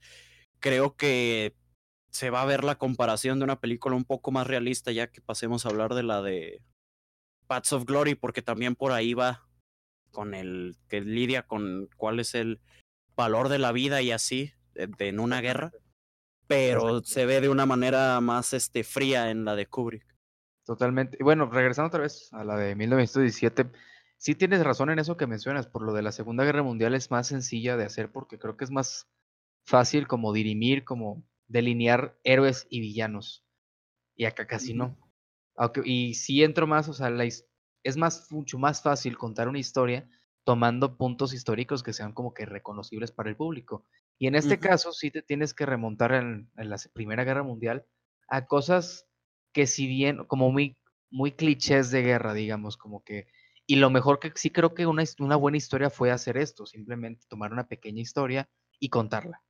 creo 0.61 0.97
que 0.97 1.55
se 2.11 2.31
va 2.31 2.43
a 2.43 2.47
ver 2.47 2.63
la 2.65 2.77
comparación 2.77 3.39
de 3.39 3.45
una 3.45 3.61
película 3.61 3.97
un 3.97 4.05
poco 4.05 4.31
más 4.31 4.47
realista 4.47 4.93
ya 4.93 5.11
que 5.11 5.21
pasemos 5.21 5.67
a 5.67 5.71
hablar 5.71 5.95
de 5.95 6.05
la 6.05 6.23
de 6.23 6.63
Paths 7.47 7.73
of 7.73 7.85
Glory, 7.85 8.15
porque 8.15 8.41
también 8.41 8.77
por 8.77 8.93
ahí 8.93 9.15
va 9.15 9.49
con 10.11 10.35
el 10.35 10.77
que 10.89 11.01
lidia 11.01 11.43
con 11.43 11.89
cuál 11.97 12.21
es 12.21 12.35
el 12.35 12.61
valor 13.17 13.49
de 13.49 13.59
la 13.59 13.73
vida 13.73 14.01
y 14.01 14.13
así 14.13 14.53
de, 14.75 14.87
de 14.87 15.09
en 15.09 15.21
una 15.21 15.41
guerra, 15.41 15.73
pero 16.47 17.03
se 17.03 17.27
ve 17.27 17.41
de 17.41 17.49
una 17.49 17.67
manera 17.67 18.21
más 18.21 18.53
este 18.53 18.85
fría 18.85 19.31
en 19.31 19.45
la 19.45 19.57
de 19.57 19.67
Kubrick. 19.67 20.15
Totalmente. 20.65 21.17
Y 21.21 21.25
bueno, 21.25 21.51
regresando 21.51 21.89
otra 21.89 22.01
vez 22.01 22.33
a 22.33 22.45
la 22.45 22.57
de 22.57 22.75
1917, 22.75 23.71
sí 24.25 24.35
tienes 24.35 24.65
razón 24.65 24.89
en 24.89 24.99
eso 24.99 25.19
que 25.19 25.27
mencionas, 25.27 25.67
por 25.67 25.83
lo 25.83 25.93
de 25.93 26.01
la 26.01 26.11
Segunda 26.11 26.45
Guerra 26.45 26.63
Mundial 26.63 26.95
es 26.95 27.11
más 27.11 27.27
sencilla 27.27 27.77
de 27.77 27.85
hacer 27.85 28.11
porque 28.11 28.39
creo 28.39 28.57
que 28.57 28.65
es 28.65 28.71
más 28.71 29.07
fácil 29.67 30.07
como 30.07 30.33
dirimir, 30.33 30.83
como 30.85 31.23
delinear 31.47 32.19
héroes 32.25 32.67
y 32.71 32.81
villanos. 32.81 33.45
Y 34.17 34.25
acá 34.25 34.47
casi 34.47 34.73
no. 34.73 34.97
Aunque, 35.57 35.83
y 35.85 36.15
sí 36.15 36.43
entro 36.43 36.67
más, 36.67 36.89
o 36.89 36.95
sea, 36.95 37.11
la, 37.11 37.25
es 37.27 37.97
más, 37.99 38.33
mucho 38.33 38.59
más 38.59 38.83
fácil 38.83 39.19
contar 39.19 39.47
una 39.47 39.59
historia 39.59 40.09
tomando 40.45 40.97
puntos 40.97 41.35
históricos 41.35 41.83
que 41.83 41.93
sean 41.93 42.15
como 42.15 42.33
que 42.33 42.47
reconocibles 42.47 43.13
para 43.13 43.29
el 43.29 43.37
público. 43.37 43.85
Y 44.19 44.27
en 44.27 44.37
este 44.37 44.59
caso 44.59 44.93
sí 44.93 45.11
te 45.11 45.21
tienes 45.21 45.53
que 45.53 45.67
remontar 45.67 46.15
en, 46.15 46.51
en 46.57 46.71
la 46.71 46.79
Primera 46.95 47.25
Guerra 47.25 47.43
Mundial 47.43 47.85
a 48.29 48.47
cosas 48.47 49.07
que 49.53 49.67
si 49.67 49.87
bien, 49.87 50.25
como 50.25 50.51
muy, 50.51 50.79
muy 51.11 51.33
clichés 51.33 51.91
de 51.91 52.01
guerra, 52.01 52.33
digamos, 52.33 52.79
como 52.79 53.05
que... 53.05 53.27
Y 53.67 53.77
lo 53.77 53.91
mejor 53.91 54.19
que 54.19 54.33
sí 54.35 54.51
creo 54.51 54.75
que 54.75 54.87
una, 54.87 55.05
una 55.19 55.37
buena 55.37 55.57
historia 55.57 55.91
fue 55.91 56.11
hacer 56.11 56.37
esto, 56.37 56.67
simplemente 56.67 57.27
tomar 57.29 57.53
una 57.53 57.67
pequeña 57.67 58.03
historia 58.03 58.49
y 58.79 58.91
contarla. 58.91 59.43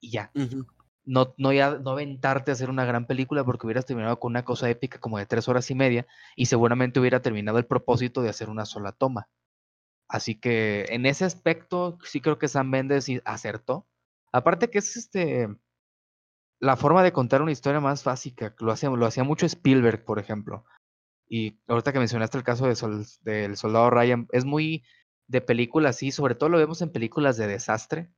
Y 0.00 0.10
ya 0.10 0.30
no, 1.08 1.34
no 1.38 1.54
ya 1.54 1.78
no 1.78 1.92
aventarte 1.92 2.50
a 2.50 2.54
hacer 2.54 2.68
una 2.68 2.84
gran 2.84 3.06
película 3.06 3.42
porque 3.42 3.66
hubieras 3.66 3.86
terminado 3.86 4.20
con 4.20 4.32
una 4.32 4.44
cosa 4.44 4.68
épica 4.68 5.00
como 5.00 5.16
de 5.16 5.24
tres 5.24 5.48
horas 5.48 5.70
y 5.70 5.74
media 5.74 6.06
y 6.36 6.46
seguramente 6.46 7.00
hubiera 7.00 7.22
terminado 7.22 7.56
el 7.56 7.64
propósito 7.64 8.20
de 8.20 8.28
hacer 8.28 8.50
una 8.50 8.66
sola 8.66 8.92
toma. 8.92 9.26
Así 10.06 10.38
que 10.38 10.84
en 10.90 11.06
ese 11.06 11.24
aspecto 11.24 11.98
sí 12.04 12.20
creo 12.20 12.38
que 12.38 12.46
Sam 12.46 12.68
Mendes 12.68 13.08
acertó. 13.24 13.86
Aparte 14.32 14.68
que 14.68 14.78
es 14.78 14.96
este 14.98 15.48
la 16.60 16.76
forma 16.76 17.02
de 17.02 17.12
contar 17.12 17.40
una 17.40 17.52
historia 17.52 17.80
más 17.80 18.04
básica, 18.04 18.54
lo 18.58 18.72
hacía, 18.72 18.90
lo 18.90 19.06
hacía 19.06 19.24
mucho 19.24 19.46
Spielberg, 19.46 20.04
por 20.04 20.18
ejemplo. 20.18 20.66
Y 21.28 21.58
ahorita 21.66 21.92
que 21.92 21.98
mencionaste 21.98 22.38
el 22.38 22.44
caso 22.44 22.66
de 22.66 22.74
Sol- 22.74 23.06
del 23.22 23.56
soldado 23.56 23.90
Ryan, 23.90 24.26
es 24.32 24.44
muy 24.44 24.84
de 25.26 25.40
películas 25.42 25.96
así, 25.96 26.10
sobre 26.10 26.34
todo 26.34 26.48
lo 26.48 26.58
vemos 26.58 26.80
en 26.80 26.90
películas 26.90 27.36
de 27.36 27.46
desastre, 27.46 28.10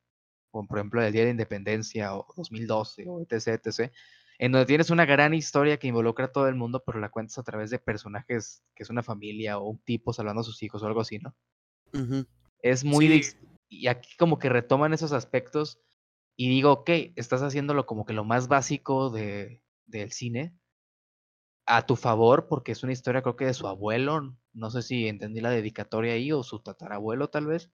como 0.52 0.68
por 0.68 0.78
ejemplo 0.78 1.02
el 1.02 1.12
Día 1.12 1.22
de 1.22 1.26
la 1.26 1.32
Independencia 1.32 2.14
o 2.14 2.26
2012 2.36 3.04
o 3.08 3.20
etc, 3.20 3.60
etc, 3.64 3.92
en 4.38 4.52
donde 4.52 4.66
tienes 4.66 4.90
una 4.90 5.04
gran 5.06 5.34
historia 5.34 5.76
que 5.78 5.88
involucra 5.88 6.26
a 6.26 6.32
todo 6.32 6.46
el 6.48 6.54
mundo, 6.54 6.82
pero 6.86 7.00
la 7.00 7.10
cuentas 7.10 7.36
a 7.38 7.42
través 7.42 7.70
de 7.70 7.78
personajes 7.80 8.62
que 8.74 8.84
es 8.84 8.90
una 8.90 9.02
familia 9.02 9.58
o 9.58 9.68
un 9.70 9.78
tipo 9.78 10.12
salvando 10.12 10.42
a 10.42 10.44
sus 10.44 10.62
hijos 10.62 10.82
o 10.82 10.86
algo 10.86 11.00
así, 11.00 11.18
¿no? 11.18 11.34
Es 12.62 12.84
muy... 12.84 13.22
Sí. 13.22 13.36
y 13.68 13.86
aquí 13.88 14.16
como 14.16 14.38
que 14.38 14.48
retoman 14.48 14.92
esos 14.92 15.12
aspectos 15.12 15.80
y 16.36 16.48
digo, 16.48 16.72
ok, 16.72 16.90
estás 17.16 17.42
haciéndolo 17.42 17.86
como 17.86 18.04
que 18.04 18.12
lo 18.12 18.24
más 18.24 18.48
básico 18.48 19.10
de, 19.10 19.62
del 19.86 20.12
cine 20.12 20.54
a 21.72 21.86
tu 21.86 21.94
favor, 21.96 22.48
porque 22.48 22.72
es 22.72 22.82
una 22.82 22.92
historia 22.92 23.22
creo 23.22 23.36
que 23.36 23.46
de 23.46 23.54
su 23.54 23.68
abuelo, 23.68 24.36
no 24.52 24.70
sé 24.70 24.82
si 24.82 25.06
entendí 25.06 25.40
la 25.40 25.50
dedicatoria 25.50 26.14
ahí 26.14 26.32
o 26.32 26.42
su 26.42 26.60
tatarabuelo 26.60 27.28
tal 27.30 27.46
vez, 27.46 27.70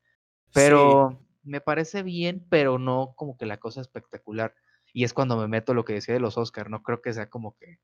Sí. 0.46 0.50
pero 0.52 1.26
me 1.42 1.60
parece 1.60 2.02
bien, 2.02 2.46
pero 2.50 2.78
no 2.78 3.14
como 3.16 3.36
que 3.38 3.46
la 3.46 3.56
cosa 3.58 3.80
espectacular. 3.80 4.54
Y 4.92 5.04
es 5.04 5.12
cuando 5.14 5.36
me 5.38 5.48
meto 5.48 5.72
lo 5.74 5.84
que 5.84 5.94
decía 5.94 6.12
de 6.14 6.20
los 6.20 6.36
Oscar, 6.36 6.68
no 6.70 6.82
creo 6.82 7.00
que 7.00 7.12
sea 7.14 7.30
como 7.30 7.56
que 7.56 7.78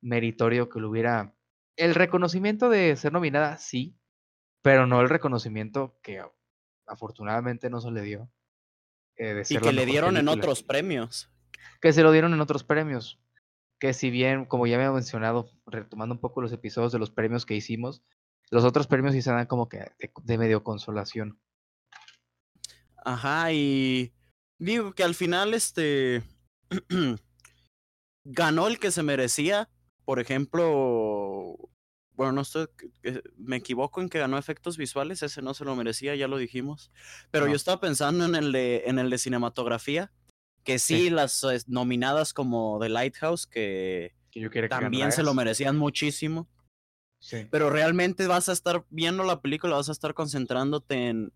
meritorio 0.00 0.68
que 0.68 0.80
lo 0.80 0.90
hubiera... 0.90 1.34
El 1.76 1.94
reconocimiento 1.94 2.68
de 2.68 2.96
ser 2.96 3.12
nominada, 3.12 3.56
sí, 3.58 3.96
pero 4.62 4.86
no 4.86 5.00
el 5.00 5.08
reconocimiento 5.08 5.96
que 6.02 6.22
afortunadamente 6.86 7.70
no 7.70 7.80
se 7.80 7.90
le 7.92 8.02
dio. 8.02 8.28
eh, 9.16 9.34
de 9.34 9.42
Y 9.42 9.44
ser 9.44 9.60
que 9.60 9.66
la 9.72 9.80
le 9.80 9.86
dieron 9.86 10.16
en 10.16 10.26
otros 10.28 10.62
premios. 10.64 11.30
Que 11.80 11.92
se 11.92 12.02
lo 12.02 12.10
dieron 12.10 12.32
en 12.34 12.40
otros 12.40 12.64
premios. 12.64 13.21
Que 13.82 13.94
si 13.94 14.10
bien, 14.10 14.44
como 14.44 14.68
ya 14.68 14.76
me 14.76 14.84
había 14.84 14.94
mencionado, 14.94 15.50
retomando 15.66 16.14
un 16.14 16.20
poco 16.20 16.40
los 16.40 16.52
episodios 16.52 16.92
de 16.92 17.00
los 17.00 17.10
premios 17.10 17.44
que 17.44 17.56
hicimos, 17.56 18.04
los 18.48 18.62
otros 18.64 18.86
premios 18.86 19.12
sí 19.12 19.22
se 19.22 19.32
dan 19.32 19.46
como 19.46 19.68
que 19.68 19.78
de, 19.98 20.12
de 20.22 20.38
medio 20.38 20.62
consolación. 20.62 21.40
Ajá, 23.04 23.52
y 23.52 24.12
digo 24.60 24.92
que 24.94 25.02
al 25.02 25.16
final 25.16 25.52
este 25.52 26.22
ganó 28.24 28.68
el 28.68 28.78
que 28.78 28.92
se 28.92 29.02
merecía. 29.02 29.68
Por 30.04 30.20
ejemplo, 30.20 31.56
bueno, 32.12 32.30
no 32.30 32.42
estoy, 32.42 32.68
eh, 33.02 33.20
me 33.36 33.56
equivoco 33.56 34.00
en 34.00 34.08
que 34.08 34.20
ganó 34.20 34.38
efectos 34.38 34.76
visuales, 34.76 35.24
ese 35.24 35.42
no 35.42 35.54
se 35.54 35.64
lo 35.64 35.74
merecía, 35.74 36.14
ya 36.14 36.28
lo 36.28 36.36
dijimos. 36.38 36.92
Pero 37.32 37.46
No. 37.46 37.50
yo 37.50 37.56
estaba 37.56 37.80
pensando 37.80 38.24
en 38.26 38.36
el 38.36 38.52
de, 38.52 38.84
en 38.86 39.00
el 39.00 39.10
de 39.10 39.18
cinematografía, 39.18 40.12
que 40.64 40.78
sí, 40.78 41.04
Sí. 41.04 41.10
las 41.10 41.44
nominadas 41.68 42.32
como 42.34 42.78
The 42.80 42.88
Lighthouse, 42.88 43.46
que 43.46 44.14
Que 44.30 44.40
yo 44.40 44.50
quería 44.50 44.68
que 44.68 44.74
también 44.74 45.12
se 45.12 45.22
lo 45.22 45.34
merecían 45.34 45.76
muchísimo. 45.76 46.48
Sí. 47.20 47.46
Pero 47.50 47.70
realmente 47.70 48.26
vas 48.26 48.48
a 48.48 48.52
estar 48.52 48.84
viendo 48.90 49.22
la 49.24 49.40
película, 49.40 49.76
vas 49.76 49.88
a 49.88 49.92
estar 49.92 50.14
concentrándote 50.14 51.08
en, 51.08 51.32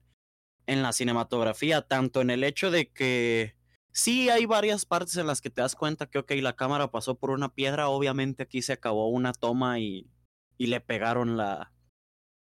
en 0.66 0.82
la 0.82 0.92
cinematografía, 0.92 1.82
tanto 1.82 2.20
en 2.20 2.30
el 2.30 2.42
hecho 2.42 2.70
de 2.70 2.90
que 2.90 3.54
sí 3.92 4.28
hay 4.28 4.46
varias 4.46 4.84
partes 4.84 5.16
en 5.16 5.26
las 5.26 5.40
que 5.40 5.50
te 5.50 5.60
das 5.60 5.76
cuenta 5.76 6.06
que, 6.06 6.18
ok, 6.18 6.32
la 6.42 6.56
cámara 6.56 6.90
pasó 6.90 7.14
por 7.18 7.30
una 7.30 7.54
piedra, 7.54 7.88
obviamente 7.88 8.42
aquí 8.42 8.62
se 8.62 8.72
acabó 8.72 9.08
una 9.08 9.32
toma 9.32 9.78
y, 9.78 10.10
y 10.58 10.66
le 10.66 10.80
pegaron 10.80 11.36
la, 11.36 11.72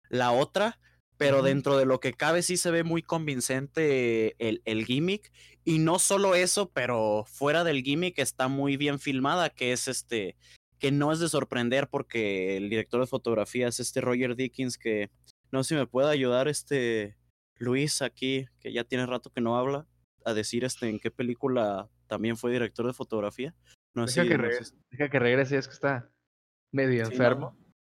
la 0.09 0.31
otra, 0.31 0.79
pero 1.17 1.41
dentro 1.41 1.77
de 1.77 1.85
lo 1.85 1.99
que 1.99 2.13
cabe 2.13 2.41
sí 2.43 2.57
se 2.57 2.71
ve 2.71 2.83
muy 2.83 3.01
convincente 3.03 4.35
el, 4.39 4.61
el 4.65 4.85
gimmick. 4.85 5.31
Y 5.63 5.79
no 5.79 5.99
solo 5.99 6.35
eso, 6.35 6.69
pero 6.71 7.23
fuera 7.27 7.63
del 7.63 7.83
gimmick 7.83 8.17
está 8.19 8.47
muy 8.47 8.77
bien 8.77 8.99
filmada, 8.99 9.49
que 9.49 9.71
es 9.71 9.87
este, 9.87 10.35
que 10.79 10.91
no 10.91 11.11
es 11.11 11.19
de 11.19 11.29
sorprender 11.29 11.87
porque 11.87 12.57
el 12.57 12.69
director 12.69 12.99
de 13.01 13.07
fotografía 13.07 13.67
es 13.67 13.79
este 13.79 14.01
Roger 14.01 14.35
Dickens, 14.35 14.77
que 14.77 15.11
no 15.51 15.63
sé 15.63 15.69
si 15.69 15.75
me 15.75 15.85
puede 15.87 16.09
ayudar 16.09 16.47
este 16.47 17.15
Luis 17.57 18.01
aquí, 18.01 18.47
que 18.59 18.73
ya 18.73 18.83
tiene 18.83 19.05
rato 19.05 19.29
que 19.31 19.41
no 19.41 19.57
habla, 19.57 19.87
a 20.25 20.33
decir 20.33 20.63
este 20.63 20.89
en 20.89 20.99
qué 20.99 21.11
película 21.11 21.89
también 22.07 22.37
fue 22.37 22.51
director 22.51 22.87
de 22.87 22.93
fotografía. 22.93 23.55
No 23.93 24.07
sé 24.07 24.21
Deja, 24.21 24.23
si 24.23 24.29
que 24.29 24.37
regrese, 24.37 24.73
deja 24.89 25.09
que 25.09 25.19
regrese, 25.19 25.57
es 25.57 25.67
que 25.67 25.73
está 25.73 26.09
medio 26.71 27.05
Sí, 27.05 27.11
enfermo. 27.11 27.55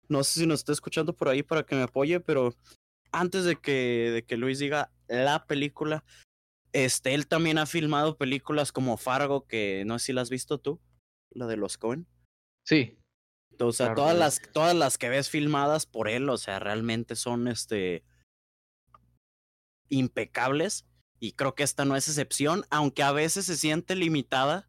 no, 0.08 0.18
no 0.18 0.24
sé 0.24 0.40
si 0.40 0.46
nos 0.46 0.60
está 0.60 0.72
escuchando 0.72 1.14
por 1.14 1.28
ahí 1.28 1.42
para 1.42 1.62
que 1.64 1.76
me 1.76 1.82
apoye, 1.82 2.18
pero 2.18 2.54
antes 3.12 3.44
de 3.44 3.56
que, 3.56 4.10
de 4.12 4.24
que 4.24 4.36
Luis 4.36 4.58
diga 4.58 4.90
la 5.06 5.46
película, 5.46 6.02
este, 6.72 7.14
él 7.14 7.26
también 7.26 7.58
ha 7.58 7.66
filmado 7.66 8.16
películas 8.16 8.72
como 8.72 8.96
Fargo, 8.96 9.46
que 9.46 9.84
no 9.86 9.98
sé 9.98 10.06
si 10.06 10.12
la 10.12 10.22
has 10.22 10.30
visto 10.30 10.58
tú, 10.58 10.80
la 11.30 11.46
de 11.46 11.56
los 11.56 11.78
Cohen. 11.78 12.06
Sí, 12.64 12.98
O 13.58 13.72
sea, 13.72 13.86
Claro, 13.88 14.02
todas 14.02 14.18
las, 14.18 14.52
todas 14.52 14.74
las 14.74 14.98
que 14.98 15.08
ves 15.08 15.28
filmadas 15.28 15.86
por 15.86 16.08
él, 16.08 16.28
o 16.28 16.38
sea, 16.38 16.58
realmente 16.58 17.16
son 17.16 17.48
este 17.48 18.04
impecables. 19.88 20.86
Y 21.20 21.32
creo 21.32 21.54
que 21.54 21.62
esta 21.62 21.84
no 21.84 21.94
es 21.94 22.08
excepción, 22.08 22.64
aunque 22.70 23.04
a 23.04 23.12
veces 23.12 23.46
se 23.46 23.56
siente 23.56 23.94
limitada 23.94 24.68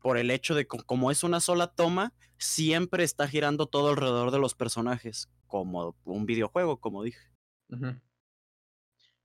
por 0.00 0.18
el 0.18 0.30
hecho 0.30 0.54
de 0.54 0.66
que 0.66 0.78
como 0.78 1.10
es 1.10 1.22
una 1.22 1.40
sola 1.40 1.68
toma, 1.68 2.12
siempre 2.38 3.04
está 3.04 3.28
girando 3.28 3.66
todo 3.66 3.90
alrededor 3.90 4.30
de 4.32 4.38
los 4.38 4.54
personajes, 4.54 5.30
como 5.46 5.96
un 6.04 6.26
videojuego, 6.26 6.80
como 6.80 7.04
dije. 7.04 7.30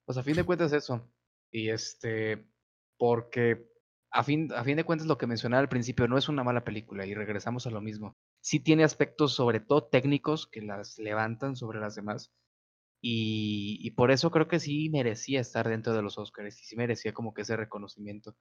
Pues 0.06 0.18
a 0.18 0.24
fin 0.24 0.36
de 0.36 0.44
cuentas 0.44 0.74
eso. 0.74 1.08
Y 1.52 1.70
este, 1.70 2.48
porque 2.98 3.70
a 4.12 4.24
fin, 4.24 4.52
a 4.54 4.64
fin 4.64 4.78
de 4.78 4.84
cuentas 4.84 5.08
lo 5.08 5.18
que 5.18 5.28
mencionaba 5.28 5.62
al 5.62 5.70
principio 5.70 6.08
no 6.08 6.18
es 6.18 6.30
una 6.30 6.44
mala 6.44 6.64
película 6.64 7.06
y 7.06 7.14
regresamos 7.14 7.66
a 7.66 7.72
lo 7.72 7.82
mismo. 7.82 8.18
Sí 8.42 8.60
tiene 8.60 8.84
aspectos 8.84 9.34
sobre 9.34 9.60
todo 9.60 9.86
técnicos 9.86 10.48
que 10.48 10.62
las 10.62 10.98
levantan 11.00 11.56
sobre 11.56 11.80
las 11.80 11.96
demás. 11.96 12.32
Y, 13.02 13.80
y 13.82 13.92
por 13.92 14.12
eso 14.12 14.30
creo 14.30 14.48
que 14.48 14.60
sí 14.60 14.90
merecía 14.90 15.40
estar 15.40 15.68
dentro 15.68 15.94
de 15.94 16.02
los 16.02 16.18
Oscars 16.18 16.62
y 16.62 16.66
sí 16.66 16.76
merecía 16.76 17.14
como 17.14 17.34
que 17.34 17.42
ese 17.42 17.58
reconocimiento. 17.58 18.36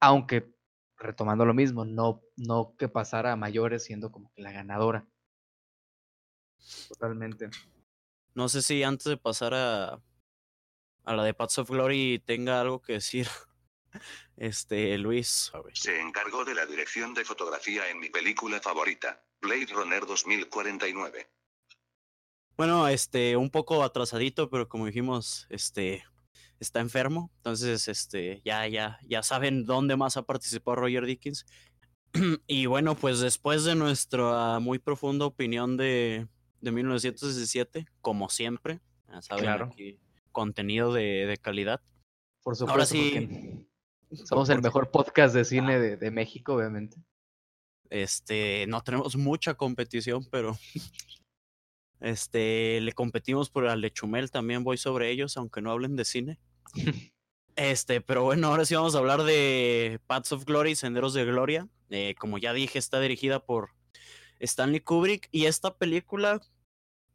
Aunque, 0.00 0.52
retomando 0.96 1.44
lo 1.44 1.54
mismo, 1.54 1.84
no, 1.84 2.22
no 2.36 2.74
que 2.76 2.88
pasara 2.88 3.32
a 3.32 3.36
mayores 3.36 3.84
siendo 3.84 4.10
como 4.10 4.32
que 4.32 4.42
la 4.42 4.52
ganadora. 4.52 5.06
Totalmente. 6.88 7.50
No 8.34 8.48
sé 8.48 8.62
si 8.62 8.82
antes 8.82 9.04
de 9.04 9.16
pasar 9.16 9.54
a, 9.54 10.02
a 11.04 11.14
la 11.14 11.24
de 11.24 11.34
Paths 11.34 11.58
of 11.58 11.70
Glory 11.70 12.22
tenga 12.24 12.60
algo 12.60 12.80
que 12.80 12.94
decir. 12.94 13.28
Este, 14.38 14.96
Luis. 14.96 15.52
Se 15.74 16.00
encargó 16.00 16.44
de 16.46 16.54
la 16.54 16.64
dirección 16.64 17.12
de 17.12 17.26
fotografía 17.26 17.88
en 17.90 18.00
mi 18.00 18.08
película 18.08 18.58
favorita, 18.58 19.22
Blade 19.40 19.66
Runner 19.70 20.06
2049. 20.06 21.28
Bueno, 22.56 22.88
este, 22.88 23.36
un 23.36 23.50
poco 23.50 23.82
atrasadito, 23.84 24.48
pero 24.50 24.68
como 24.68 24.86
dijimos, 24.86 25.46
este, 25.50 26.04
está 26.58 26.80
enfermo. 26.80 27.30
Entonces, 27.36 27.86
este, 27.86 28.40
ya, 28.44 28.66
ya, 28.66 28.98
ya 29.02 29.22
saben 29.22 29.64
dónde 29.64 29.96
más 29.96 30.16
ha 30.16 30.22
participado 30.22 30.76
Roger 30.76 31.04
Dickens. 31.06 31.44
y 32.46 32.66
bueno, 32.66 32.94
pues 32.94 33.20
después 33.20 33.64
de 33.64 33.74
nuestra 33.74 34.58
muy 34.58 34.78
profunda 34.78 35.26
opinión 35.26 35.76
de, 35.76 36.26
de 36.60 36.72
1917, 36.72 37.86
como 38.00 38.28
siempre, 38.28 38.80
ya 39.08 39.22
saben, 39.22 39.44
Claro. 39.44 39.64
aquí, 39.66 39.98
contenido 40.32 40.92
de, 40.92 41.26
de 41.26 41.36
calidad. 41.36 41.80
Por 42.42 42.56
supuesto. 42.56 42.72
Ahora 42.72 42.86
sí, 42.86 43.66
Somos 44.24 44.50
el 44.50 44.60
mejor 44.60 44.90
podcast 44.90 45.34
de 45.34 45.44
cine 45.44 45.78
de, 45.78 45.96
de 45.96 46.10
México, 46.10 46.54
obviamente. 46.54 46.96
Este, 47.90 48.64
no 48.68 48.82
tenemos 48.82 49.16
mucha 49.16 49.54
competición, 49.54 50.26
pero 50.30 50.56
este, 52.00 52.80
le 52.80 52.92
competimos 52.92 53.50
por 53.50 53.66
al 53.66 53.82
de 53.82 53.92
Chumel, 53.92 54.30
también 54.30 54.64
voy 54.64 54.78
sobre 54.78 55.10
ellos, 55.10 55.36
aunque 55.36 55.60
no 55.60 55.70
hablen 55.70 55.96
de 55.96 56.04
cine. 56.04 56.38
Este, 57.54 58.00
pero 58.00 58.24
bueno, 58.24 58.46
ahora 58.46 58.64
sí 58.64 58.74
vamos 58.74 58.94
a 58.94 58.98
hablar 58.98 59.24
de 59.24 60.00
Paths 60.06 60.32
of 60.32 60.46
Glory, 60.46 60.74
Senderos 60.74 61.12
de 61.12 61.26
Gloria. 61.26 61.68
Eh, 61.90 62.14
como 62.18 62.38
ya 62.38 62.54
dije, 62.54 62.78
está 62.78 62.98
dirigida 62.98 63.44
por 63.44 63.72
Stanley 64.40 64.80
Kubrick 64.80 65.28
y 65.30 65.44
esta 65.44 65.76
película 65.76 66.40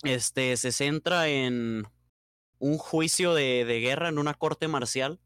este, 0.03 0.55
se 0.57 0.71
centra 0.71 1.27
en 1.27 1.87
un 2.59 2.77
juicio 2.77 3.33
de, 3.33 3.65
de 3.65 3.79
guerra 3.79 4.09
en 4.09 4.17
una 4.17 4.33
corte 4.33 4.67
marcial, 4.67 5.19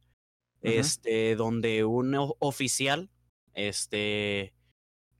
este, 0.62 1.36
donde 1.36 1.86
un 1.86 2.16
oficial, 2.40 3.10
este, 3.54 4.54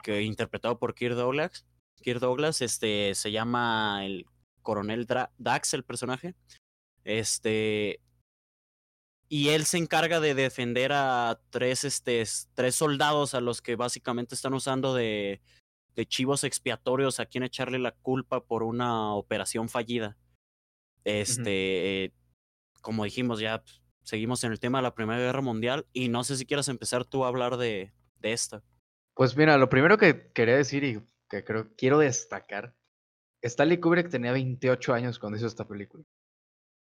que 0.04 0.22
interpretado 0.22 0.78
por 0.78 0.94
Kirk 0.94 1.16
Douglas, 1.16 1.66
Kirk 2.02 2.20
Douglas, 2.20 2.62
este, 2.62 3.16
se 3.16 3.32
llama 3.32 4.06
el 4.06 4.26
coronel 4.62 5.08
Dra- 5.08 5.32
Dax, 5.38 5.74
el 5.74 5.84
personaje, 5.84 6.36
este, 7.04 8.02
y 9.30 9.50
él 9.50 9.66
se 9.66 9.78
encarga 9.78 10.20
de 10.20 10.36
defender 10.36 10.92
a 10.94 11.40
tres, 11.50 11.86
este, 11.86 12.24
tres 12.54 12.76
soldados 12.76 13.34
a 13.34 13.42
los 13.42 13.62
que 13.62 13.76
básicamente 13.76 14.36
están 14.36 14.54
usando 14.54 14.94
de, 14.94 15.42
de 15.96 16.06
chivos 16.06 16.44
expiatorios 16.44 17.20
a 17.20 17.26
quien 17.26 17.44
echarle 17.44 17.80
la 17.80 17.94
culpa 17.94 18.44
por 18.44 18.64
una 18.64 19.14
operación 19.16 19.70
fallida. 19.70 20.18
Este, 21.04 22.06
eh, 22.06 22.14
como 22.82 23.04
dijimos, 23.04 23.40
ya 23.40 23.64
seguimos 24.04 24.44
en 24.44 24.52
el 24.52 24.60
tema 24.60 24.80
de 24.80 24.84
la 24.84 24.96
Primera 24.96 25.20
Guerra 25.20 25.42
Mundial 25.42 25.88
y 25.94 26.10
no 26.10 26.24
sé 26.24 26.38
si 26.38 26.46
quieras 26.46 26.68
empezar 26.68 27.06
tú 27.06 27.24
a 27.24 27.28
hablar 27.28 27.58
de, 27.58 27.94
de 28.20 28.34
esta. 28.34 28.64
Pues 29.14 29.36
mira, 29.36 29.58
lo 29.58 29.70
primero 29.70 29.98
que 29.98 30.32
quería 30.34 30.56
decir 30.56 30.84
y 30.84 31.02
que 31.30 31.44
creo 31.44 31.74
quiero 31.76 32.00
destacar, 32.00 32.76
Stanley 33.42 33.80
Kubrick 33.80 34.10
tenía 34.10 34.32
28 34.32 34.94
años 34.94 35.20
cuando 35.20 35.38
hizo 35.38 35.48
esta 35.48 35.68
película. 35.68 36.04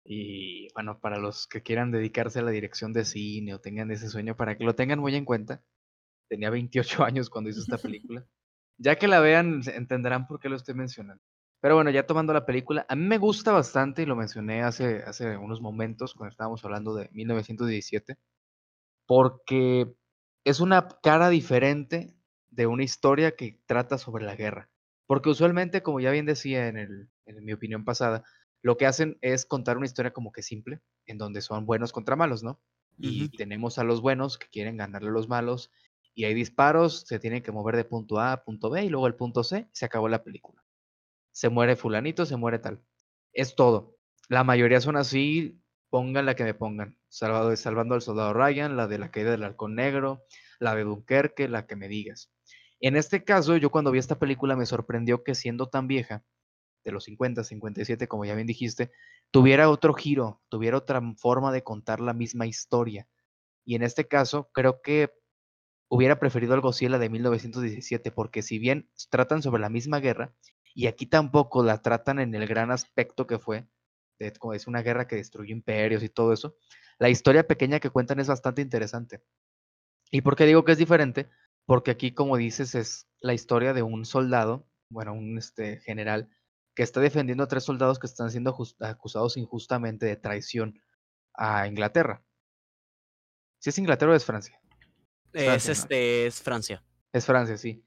Y 0.06 0.72
bueno, 0.74 1.00
para 1.00 1.18
los 1.18 1.48
que 1.48 1.64
quieran 1.64 1.92
dedicarse 1.92 2.40
a 2.40 2.44
la 2.44 2.52
dirección 2.52 2.94
de 2.94 3.06
cine 3.06 3.54
o 3.54 3.62
tengan 3.62 3.90
ese 3.92 4.10
sueño, 4.10 4.36
para 4.36 4.58
que 4.58 4.66
lo 4.66 4.76
tengan 4.76 5.00
muy 5.00 5.16
en 5.16 5.26
cuenta, 5.26 5.64
tenía 6.30 6.50
28 6.50 7.04
años 7.04 7.30
cuando 7.30 7.50
hizo 7.50 7.62
esta 7.62 7.78
película. 8.18 8.26
Ya 8.78 8.96
que 8.98 9.08
la 9.08 9.20
vean, 9.20 9.62
entenderán 9.68 10.28
por 10.28 10.40
qué 10.40 10.50
lo 10.50 10.56
estoy 10.56 10.76
mencionando. 10.76 11.24
Pero 11.64 11.76
bueno, 11.76 11.92
ya 11.92 12.06
tomando 12.06 12.34
la 12.34 12.46
película, 12.46 12.86
a 12.90 12.96
mí 12.98 13.06
me 13.06 13.18
gusta 13.18 13.54
bastante 13.54 14.02
y 14.02 14.06
lo 14.06 14.18
mencioné 14.18 14.64
hace, 14.64 14.98
hace 15.04 15.38
unos 15.38 15.62
momentos 15.62 16.14
cuando 16.14 16.32
estábamos 16.32 16.66
hablando 16.66 16.94
de 16.94 17.08
1917, 17.14 18.18
porque 19.08 19.96
es 20.44 20.60
una 20.60 20.90
cara 21.02 21.30
diferente 21.30 22.14
de 22.50 22.68
una 22.68 22.84
historia 22.84 23.38
que 23.38 23.62
trata 23.66 23.98
sobre 23.98 24.26
la 24.26 24.36
guerra. 24.36 24.70
Porque 25.08 25.30
usualmente, 25.30 25.82
como 25.82 26.02
ya 26.02 26.12
bien 26.12 26.26
decía 26.26 26.68
en, 26.68 26.76
el, 26.76 27.10
en 27.28 27.46
mi 27.46 27.54
opinión 27.54 27.86
pasada, 27.86 28.26
lo 28.62 28.76
que 28.76 28.86
hacen 28.86 29.18
es 29.22 29.46
contar 29.46 29.78
una 29.78 29.86
historia 29.86 30.12
como 30.12 30.34
que 30.34 30.44
simple, 30.44 30.82
en 31.06 31.18
donde 31.18 31.42
son 31.42 31.66
buenos 31.66 31.94
contra 31.94 32.18
malos, 32.18 32.44
¿no? 32.44 32.60
Y 32.98 33.30
tenemos 33.30 33.80
a 33.80 33.86
los 33.86 34.02
buenos 34.02 34.38
que 34.38 34.50
quieren 34.50 34.76
ganarle 34.76 35.08
a 35.12 35.14
los 35.14 35.30
malos, 35.30 35.72
y 36.14 36.26
hay 36.26 36.34
disparos, 36.34 37.06
se 37.08 37.20
tienen 37.20 37.42
que 37.42 37.54
mover 37.54 37.78
de 37.78 37.86
punto 37.86 38.20
A 38.20 38.34
a 38.34 38.44
punto 38.44 38.70
B 38.70 38.84
y 38.84 38.90
luego 38.90 39.06
al 39.06 39.16
punto 39.16 39.46
C, 39.46 39.70
se 39.72 39.86
acabó 39.86 40.10
la 40.10 40.24
película. 40.24 40.63
Se 41.34 41.50
muere 41.50 41.76
fulanito, 41.76 42.26
se 42.26 42.38
muere 42.38 42.60
tal. 42.60 42.82
Es 43.34 43.56
todo. 43.56 43.98
La 44.30 44.46
mayoría 44.46 44.80
son 44.80 44.96
así, 44.96 45.62
pongan 45.90 46.26
la 46.26 46.36
que 46.36 46.46
me 46.46 46.54
pongan. 46.54 46.98
Salvado, 47.10 47.54
salvando 47.58 47.96
al 47.96 48.02
soldado 48.02 48.34
Ryan, 48.34 48.78
la 48.78 48.88
de 48.88 49.00
la 49.00 49.12
caída 49.12 49.32
del 49.32 49.44
halcón 49.44 49.76
negro, 49.76 50.24
la 50.60 50.76
de 50.76 50.86
Dunkerque, 50.86 51.50
la 51.50 51.68
que 51.68 51.76
me 51.76 51.90
digas. 51.90 52.32
En 52.80 52.96
este 52.96 53.24
caso, 53.24 53.58
yo 53.58 53.70
cuando 53.70 53.92
vi 53.92 54.00
esta 54.00 54.20
película 54.20 54.56
me 54.56 54.66
sorprendió 54.66 55.24
que 55.24 55.36
siendo 55.36 55.68
tan 55.68 55.88
vieja, 55.88 56.24
de 56.84 56.92
los 56.92 57.06
50, 57.06 57.44
57, 57.44 58.08
como 58.08 58.26
ya 58.26 58.36
bien 58.36 58.48
dijiste, 58.48 58.92
tuviera 59.32 59.70
otro 59.70 59.94
giro, 59.94 60.42
tuviera 60.50 60.78
otra 60.78 61.02
forma 61.18 61.52
de 61.52 61.64
contar 61.64 62.00
la 62.00 62.14
misma 62.14 62.46
historia. 62.46 63.08
Y 63.66 63.76
en 63.76 63.84
este 63.84 64.08
caso, 64.08 64.50
creo 64.54 64.82
que 64.82 65.14
hubiera 65.88 66.20
preferido 66.20 66.54
algo 66.54 66.70
así 66.70 66.88
la 66.90 67.00
de 67.00 67.10
1917, 67.10 68.12
porque 68.12 68.42
si 68.42 68.60
bien 68.60 68.90
tratan 69.10 69.42
sobre 69.42 69.62
la 69.62 69.70
misma 69.70 70.00
guerra, 70.00 70.34
y 70.74 70.88
aquí 70.88 71.06
tampoco 71.06 71.64
la 71.64 71.82
tratan 71.82 72.20
en 72.20 72.34
el 72.34 72.48
gran 72.48 72.72
aspecto 72.72 73.28
que 73.28 73.40
fue, 73.40 73.68
de, 74.20 74.34
como 74.34 74.54
es 74.54 74.68
una 74.68 74.82
guerra 74.82 75.08
que 75.08 75.16
destruyó 75.16 75.54
imperios 75.54 76.04
y 76.04 76.10
todo 76.10 76.34
eso, 76.34 76.56
la 77.00 77.10
historia 77.10 77.48
pequeña 77.48 77.80
que 77.80 77.90
cuentan 77.90 78.20
es 78.20 78.28
bastante 78.28 78.62
interesante. 78.62 79.24
¿Y 80.12 80.22
por 80.22 80.36
qué 80.36 80.46
digo 80.46 80.64
que 80.64 80.74
es 80.74 80.78
diferente? 80.78 81.30
Porque 81.66 81.92
aquí, 81.92 82.12
como 82.12 82.38
dices, 82.38 82.76
es 82.76 83.08
la 83.20 83.34
historia 83.34 83.74
de 83.74 83.82
un 83.82 84.06
soldado, 84.06 84.68
bueno, 84.90 85.14
un 85.14 85.38
este, 85.38 85.80
general, 85.82 86.30
que 86.76 86.84
está 86.84 87.00
defendiendo 87.00 87.44
a 87.44 87.48
tres 87.48 87.64
soldados 87.64 88.00
que 88.00 88.08
están 88.08 88.32
siendo 88.32 88.56
acusados 88.80 89.38
injustamente 89.38 90.06
de 90.06 90.16
traición 90.16 90.82
a 91.34 91.68
Inglaterra. 91.68 92.24
Si 93.60 93.70
es 93.70 93.78
Inglaterra 93.78 94.12
o 94.12 94.16
es 94.16 94.26
Francia. 94.26 94.60
Es, 95.32 95.70
este, 95.70 96.28
es 96.28 96.42
Francia. 96.42 96.84
Es 97.12 97.26
Francia, 97.26 97.58
sí. 97.58 97.84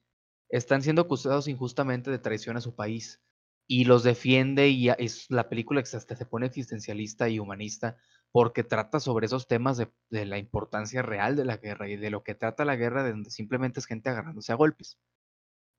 Están 0.49 0.83
siendo 0.83 1.03
acusados 1.03 1.49
injustamente 1.49 2.11
de 2.11 2.19
traición 2.19 2.57
a 2.57 2.61
su 2.61 2.75
país. 2.75 3.23
Y 3.69 3.85
los 3.85 4.05
defiende 4.05 4.69
y 4.69 4.91
es 4.91 5.29
la 5.29 5.49
película 5.49 5.83
que 5.83 5.97
hasta 5.97 6.15
se 6.15 6.27
pone 6.27 6.47
existencialista 6.47 7.29
y 7.29 7.41
humanista 7.41 7.97
porque 8.31 8.65
trata 8.65 9.01
sobre 9.01 9.27
esos 9.27 9.49
temas 9.49 9.79
de, 9.79 9.91
la 10.11 10.39
importancia 10.39 11.03
real 11.03 11.37
de 11.37 11.45
la 11.45 11.57
guerra 11.57 11.89
y 11.89 11.97
de 11.97 12.11
lo 12.11 12.23
que 12.23 12.35
trata 12.35 12.65
la 12.65 12.77
guerra 12.77 13.03
de 13.03 13.13
donde 13.13 13.31
simplemente 13.31 13.81
es 13.81 13.87
gente 13.87 14.11
agarrándose 14.11 14.53
a 14.53 14.57
golpes. 14.57 14.99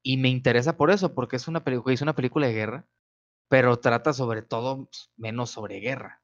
Y 0.04 0.18
me 0.18 0.30
interesa 0.30 0.76
por 0.76 0.92
eso, 0.92 1.14
porque 1.14 1.36
es 1.36 1.48
una 1.48 1.64
es 1.88 2.02
una 2.02 2.16
película 2.16 2.48
de 2.48 2.54
guerra, 2.54 2.88
pero 3.50 3.80
trata 3.80 4.12
sobre 4.12 4.42
todo 4.42 4.90
menos 5.16 5.52
sobre 5.52 5.80
guerra. 5.80 6.24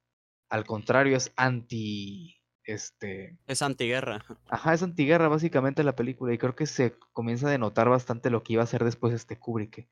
Al 0.50 0.66
contrario, 0.66 1.18
es 1.18 1.32
anti, 1.36 2.43
este, 2.66 3.38
Es 3.48 3.62
antiguerra. 3.62 4.24
Ajá, 4.48 4.74
es 4.74 4.84
antiguerra 4.84 5.28
básicamente 5.28 5.84
la 5.84 5.96
película 5.96 6.34
y 6.34 6.38
creo 6.38 6.56
que 6.56 6.66
se 6.66 6.96
comienza 7.14 7.48
a 7.48 7.52
denotar 7.52 7.90
bastante 7.90 8.30
lo 8.30 8.44
que 8.44 8.54
iba 8.54 8.62
a 8.62 8.66
hacer 8.66 8.84
después 8.84 9.14
este 9.14 9.38
Kubrick, 9.38 9.88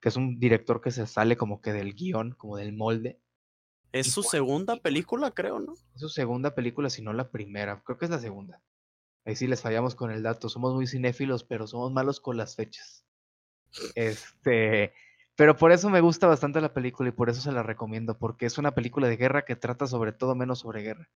que, 0.00 0.08
es 0.08 0.16
un 0.16 0.38
director 0.38 0.80
que 0.80 0.90
se 0.90 1.06
sale 1.06 1.36
como 1.36 1.60
que 1.60 1.72
del 1.72 1.94
guion, 1.94 2.32
como 2.32 2.56
del 2.56 2.72
molde. 2.72 3.20
Es 3.92 4.08
Y 4.08 4.10
su 4.10 4.22
segunda 4.22 4.76
película, 4.76 5.32
creo, 5.32 5.60
¿no? 5.60 5.74
Es 5.94 6.00
su 6.00 6.08
segunda 6.08 6.54
película, 6.54 6.90
si 6.90 7.02
no 7.02 7.12
la 7.12 7.30
primera, 7.30 7.82
creo 7.84 7.98
que 7.98 8.06
es 8.06 8.10
la 8.10 8.18
segunda. 8.18 8.62
Ahí 9.24 9.36
sí 9.36 9.46
les 9.46 9.60
fallamos 9.60 9.94
con 9.94 10.10
el 10.10 10.22
dato, 10.22 10.48
somos 10.48 10.74
muy 10.74 10.86
cinéfilos, 10.86 11.44
pero 11.44 11.66
somos 11.66 11.92
malos 11.92 12.20
con 12.20 12.36
las 12.36 12.56
fechas. 12.56 13.04
Este, 13.94 14.92
pero 15.36 15.56
por 15.56 15.72
eso 15.72 15.88
me 15.90 16.00
gusta 16.00 16.26
bastante 16.26 16.60
la 16.60 16.74
película 16.74 17.08
y 17.08 17.12
por 17.12 17.30
eso 17.30 17.40
se 17.40 17.52
la 17.52 17.62
recomiendo, 17.62 18.18
porque 18.18 18.46
es 18.46 18.58
una 18.58 18.74
película 18.74 19.08
de 19.08 19.16
guerra 19.16 19.44
que 19.44 19.56
trata 19.56 19.86
sobre 19.86 20.12
todo 20.12 20.34
menos 20.34 20.60
sobre 20.60 20.82
guerra. 20.82 21.08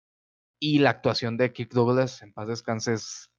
Y 0.66 0.78
la 0.78 0.88
actuación 0.88 1.36
de 1.36 1.52
Kirk 1.52 1.74
Douglas, 1.74 2.22
en 2.22 2.32
paz 2.32 2.48
descanse, 2.48 2.94
es 2.94 3.30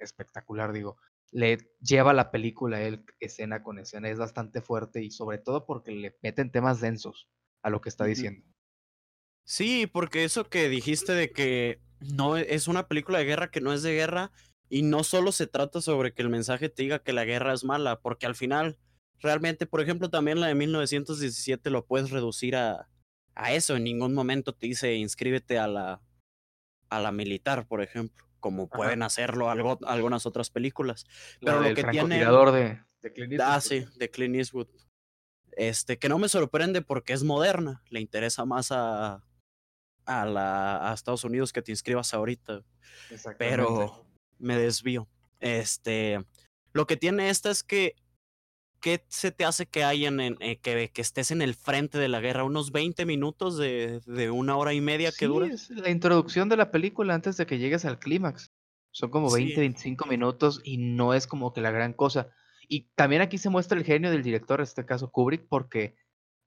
espectacular, 0.00 0.72
digo. 0.72 0.96
Le 1.30 1.58
lleva 1.80 2.12
la 2.12 2.32
película 2.32 2.82
él 2.82 3.04
escena 3.20 3.62
con 3.62 3.78
escena, 3.78 4.10
es 4.10 4.18
bastante 4.18 4.62
fuerte 4.62 5.00
y 5.00 5.12
sobre 5.12 5.38
todo 5.38 5.64
porque 5.64 5.92
le 5.92 6.18
meten 6.24 6.50
temas 6.50 6.80
densos 6.80 7.28
a 7.62 7.70
lo 7.70 7.80
que 7.80 7.88
está 7.88 8.04
diciendo. 8.04 8.44
Sí, 9.44 9.86
porque 9.86 10.24
eso 10.24 10.50
que 10.50 10.68
dijiste 10.68 11.12
de 11.12 11.30
que 11.30 11.80
no 12.00 12.36
e- 12.36 12.52
es 12.52 12.66
una 12.66 12.88
película 12.88 13.18
de 13.18 13.26
guerra 13.26 13.52
que 13.52 13.60
no 13.60 13.72
es 13.72 13.84
de 13.84 13.94
guerra 13.94 14.32
y 14.68 14.82
no 14.82 15.04
solo 15.04 15.30
se 15.30 15.46
trata 15.46 15.80
sobre 15.80 16.12
que 16.12 16.22
el 16.22 16.30
mensaje 16.30 16.68
te 16.68 16.82
diga 16.82 16.98
que 17.04 17.12
la 17.12 17.24
guerra 17.24 17.52
es 17.54 17.62
mala, 17.62 18.00
porque 18.00 18.26
al 18.26 18.34
final 18.34 18.76
realmente, 19.20 19.66
por 19.66 19.80
ejemplo, 19.82 20.10
también 20.10 20.40
la 20.40 20.48
de 20.48 20.56
1917 20.56 21.70
lo 21.70 21.86
puedes 21.86 22.10
reducir 22.10 22.56
a, 22.56 22.88
a 23.36 23.52
eso, 23.52 23.76
en 23.76 23.84
ningún 23.84 24.14
momento 24.14 24.52
te 24.52 24.66
dice 24.66 24.94
inscríbete 24.96 25.60
a 25.60 25.68
la 25.68 26.02
a 26.96 27.00
la 27.00 27.12
militar, 27.12 27.66
por 27.66 27.82
ejemplo, 27.82 28.24
como 28.40 28.64
Ajá. 28.64 28.76
pueden 28.76 29.02
hacerlo 29.02 29.50
algo, 29.50 29.78
algunas 29.86 30.26
otras 30.26 30.50
películas. 30.50 31.04
La 31.40 31.52
Pero 31.52 31.68
lo 31.68 31.74
que 31.74 31.84
tiene 31.84 32.18
de, 32.18 32.80
de 33.02 33.12
Clint 33.12 33.40
Ah, 33.40 33.54
Eastwood. 33.56 33.60
sí, 33.88 33.98
de 33.98 34.10
Clint 34.10 34.36
Eastwood. 34.36 34.68
Este, 35.52 35.98
que 35.98 36.08
no 36.08 36.18
me 36.18 36.28
sorprende 36.28 36.82
porque 36.82 37.12
es 37.12 37.22
moderna. 37.24 37.82
Le 37.90 38.00
interesa 38.00 38.44
más 38.44 38.72
a, 38.72 39.22
a, 40.06 40.26
la, 40.26 40.90
a 40.90 40.94
Estados 40.94 41.24
Unidos 41.24 41.52
que 41.52 41.62
te 41.62 41.72
inscribas 41.72 42.14
ahorita. 42.14 42.62
Pero 43.38 44.06
me 44.38 44.56
desvío. 44.56 45.08
Este, 45.40 46.24
lo 46.72 46.86
que 46.86 46.96
tiene 46.96 47.28
esta 47.28 47.50
es 47.50 47.62
que 47.62 47.94
¿qué 48.82 49.06
se 49.08 49.32
te 49.32 49.46
hace 49.46 49.66
que 49.66 49.84
hayan 49.84 50.20
en, 50.20 50.36
eh, 50.40 50.60
que, 50.60 50.90
que 50.92 51.02
estés 51.02 51.30
en 51.30 51.42
el 51.42 51.54
frente 51.54 51.98
de 51.98 52.08
la 52.08 52.20
guerra? 52.20 52.44
¿Unos 52.44 52.72
20 52.72 53.06
minutos 53.06 53.56
de, 53.58 54.02
de 54.06 54.30
una 54.30 54.56
hora 54.58 54.74
y 54.74 54.82
media 54.82 55.12
que 55.12 55.26
Sí, 55.26 55.26
dura? 55.26 55.48
es 55.48 55.70
la 55.70 55.90
introducción 55.90 56.50
de 56.50 56.58
la 56.58 56.70
película 56.72 57.14
antes 57.14 57.38
de 57.38 57.46
que 57.46 57.58
llegues 57.58 57.86
al 57.86 57.98
clímax. 58.00 58.52
Son 58.90 59.10
como 59.10 59.30
20, 59.32 59.54
Sí. 59.54 59.60
25 59.60 60.06
minutos 60.06 60.60
y 60.64 60.78
no 60.78 61.14
es 61.14 61.26
como 61.26 61.54
que 61.54 61.62
la 61.62 61.70
gran 61.70 61.94
cosa. 61.94 62.30
Y 62.68 62.90
también 62.96 63.22
aquí 63.22 63.38
se 63.38 63.50
muestra 63.50 63.78
el 63.78 63.84
genio 63.86 64.10
del 64.10 64.22
director, 64.22 64.60
en 64.60 64.64
este 64.64 64.84
caso 64.86 65.10
Kubrick, 65.10 65.46
porque 65.48 65.96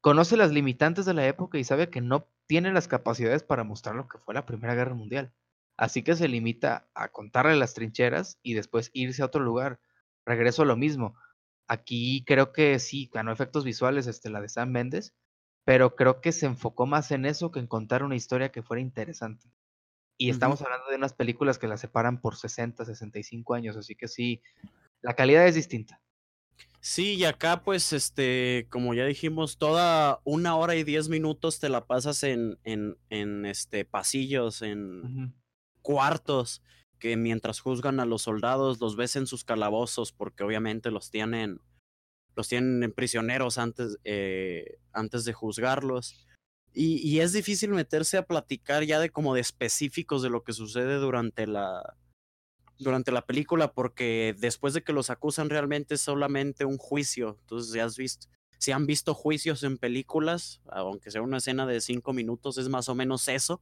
conoce 0.01 0.37
las 0.37 0.51
limitantes 0.51 1.05
de 1.05 1.13
la 1.15 1.27
época 1.27 1.57
y 1.57 1.63
sabe 1.63 1.89
que 1.89 2.01
no 2.01 2.29
tiene 2.47 2.71
las 2.73 2.87
capacidades 2.87 3.43
para 3.43 3.63
mostrar 3.63 3.95
lo 3.95 4.07
que 4.07 4.19
fue 4.19 4.35
la 4.35 4.45
Primera 4.45 4.75
Guerra 4.75 4.93
Mundial. 4.93 5.33
Así 5.77 6.03
que 6.03 6.15
se 6.15 6.27
limita 6.27 6.89
a 6.93 7.09
contarle 7.09 7.55
las 7.55 7.73
trincheras 7.73 8.39
y 8.43 8.53
después 8.53 8.91
irse 8.93 9.23
a 9.23 9.25
otro 9.25 9.43
lugar. 9.43 9.79
Regreso 10.25 10.61
a 10.61 10.65
lo 10.65 10.77
mismo. 10.77 11.15
Aquí 11.67 12.23
creo 12.25 12.51
que 12.51 12.79
sí, 12.79 13.09
ganó 13.13 13.31
efectos 13.31 13.63
visuales 13.63 14.07
este, 14.07 14.29
la 14.29 14.41
de 14.41 14.49
Sam 14.49 14.69
Mendes, 14.69 15.15
pero 15.65 15.95
creo 15.95 16.21
que 16.21 16.31
se 16.31 16.45
enfocó 16.45 16.85
más 16.85 17.11
en 17.11 17.25
eso 17.25 17.51
que 17.51 17.59
en 17.59 17.67
contar 17.67 18.03
una 18.03 18.15
historia 18.15 18.51
que 18.51 18.61
fuera 18.61 18.81
interesante. 18.81 19.49
Y 20.17 20.29
estamos 20.29 20.61
hablando 20.61 20.87
de 20.89 20.95
unas 20.95 21.13
películas 21.13 21.57
que 21.57 21.67
las 21.67 21.81
separan 21.81 22.21
por 22.21 22.37
60, 22.37 22.85
65 22.85 23.53
años, 23.53 23.75
así 23.75 23.95
que 23.95 24.07
sí, 24.07 24.41
la 25.01 25.13
calidad 25.13 25.45
es 25.45 25.55
distinta. 25.55 26.01
Sí, 26.79 27.15
y 27.15 27.25
acá 27.25 27.63
pues, 27.63 27.91
este, 27.93 28.67
como 28.69 28.93
ya 28.93 29.05
dijimos, 29.05 29.57
toda 29.57 30.21
una 30.23 30.55
hora 30.55 30.75
y 30.75 30.83
diez 30.83 31.09
minutos 31.09 31.59
te 31.59 31.67
la 31.67 31.85
pasas 31.87 32.23
en, 32.23 32.59
en, 32.63 32.95
en 33.09 33.45
este, 33.45 33.85
pasillos, 33.85 34.61
en 34.61 35.33
cuartos, 35.81 36.61
que 36.99 37.17
mientras 37.17 37.59
juzgan 37.59 37.99
a 37.99 38.05
los 38.05 38.23
soldados 38.23 38.79
los 38.79 38.95
ves 38.95 39.15
en 39.15 39.27
sus 39.27 39.43
calabozos, 39.43 40.11
porque 40.11 40.43
obviamente 40.43 40.91
los 40.91 41.11
tienen, 41.11 41.59
los 42.35 42.47
tienen 42.47 42.91
prisioneros 42.93 43.57
antes, 43.57 43.97
eh, 44.03 44.77
antes 44.91 45.25
de 45.25 45.33
juzgarlos. 45.33 46.25
Y, 46.77 47.19
es 47.19 47.31
difícil 47.31 47.69
meterse 47.69 48.17
a 48.17 48.25
platicar 48.25 48.83
ya 48.83 48.99
de 48.99 49.09
como 49.09 49.33
de 49.33 49.39
específicos 49.39 50.21
de 50.21 50.29
lo 50.29 50.43
que 50.43 50.51
sucede 50.51 50.95
durante 50.95 51.47
la, 51.47 51.95
durante 52.77 53.13
la 53.13 53.25
película, 53.25 53.71
porque 53.71 54.35
después 54.37 54.73
de 54.73 54.83
que 54.83 54.91
los 54.91 55.09
acusan 55.09 55.49
realmente 55.49 55.95
es 55.95 56.01
solamente 56.01 56.65
un 56.65 56.77
juicio. 56.77 57.37
Entonces, 57.39 57.71
si 57.71 57.79
has 57.79 57.95
visto, 57.95 58.27
si 58.57 58.73
han 58.73 58.85
visto 58.87 59.13
juicios 59.13 59.63
en 59.63 59.77
películas, 59.77 60.61
aunque 60.67 61.11
sea 61.11 61.21
una 61.21 61.37
escena 61.37 61.65
de 61.65 61.79
cinco 61.79 62.11
minutos, 62.11 62.57
es 62.57 62.67
más 62.67 62.89
o 62.89 62.95
menos 62.95 63.29
eso. 63.29 63.61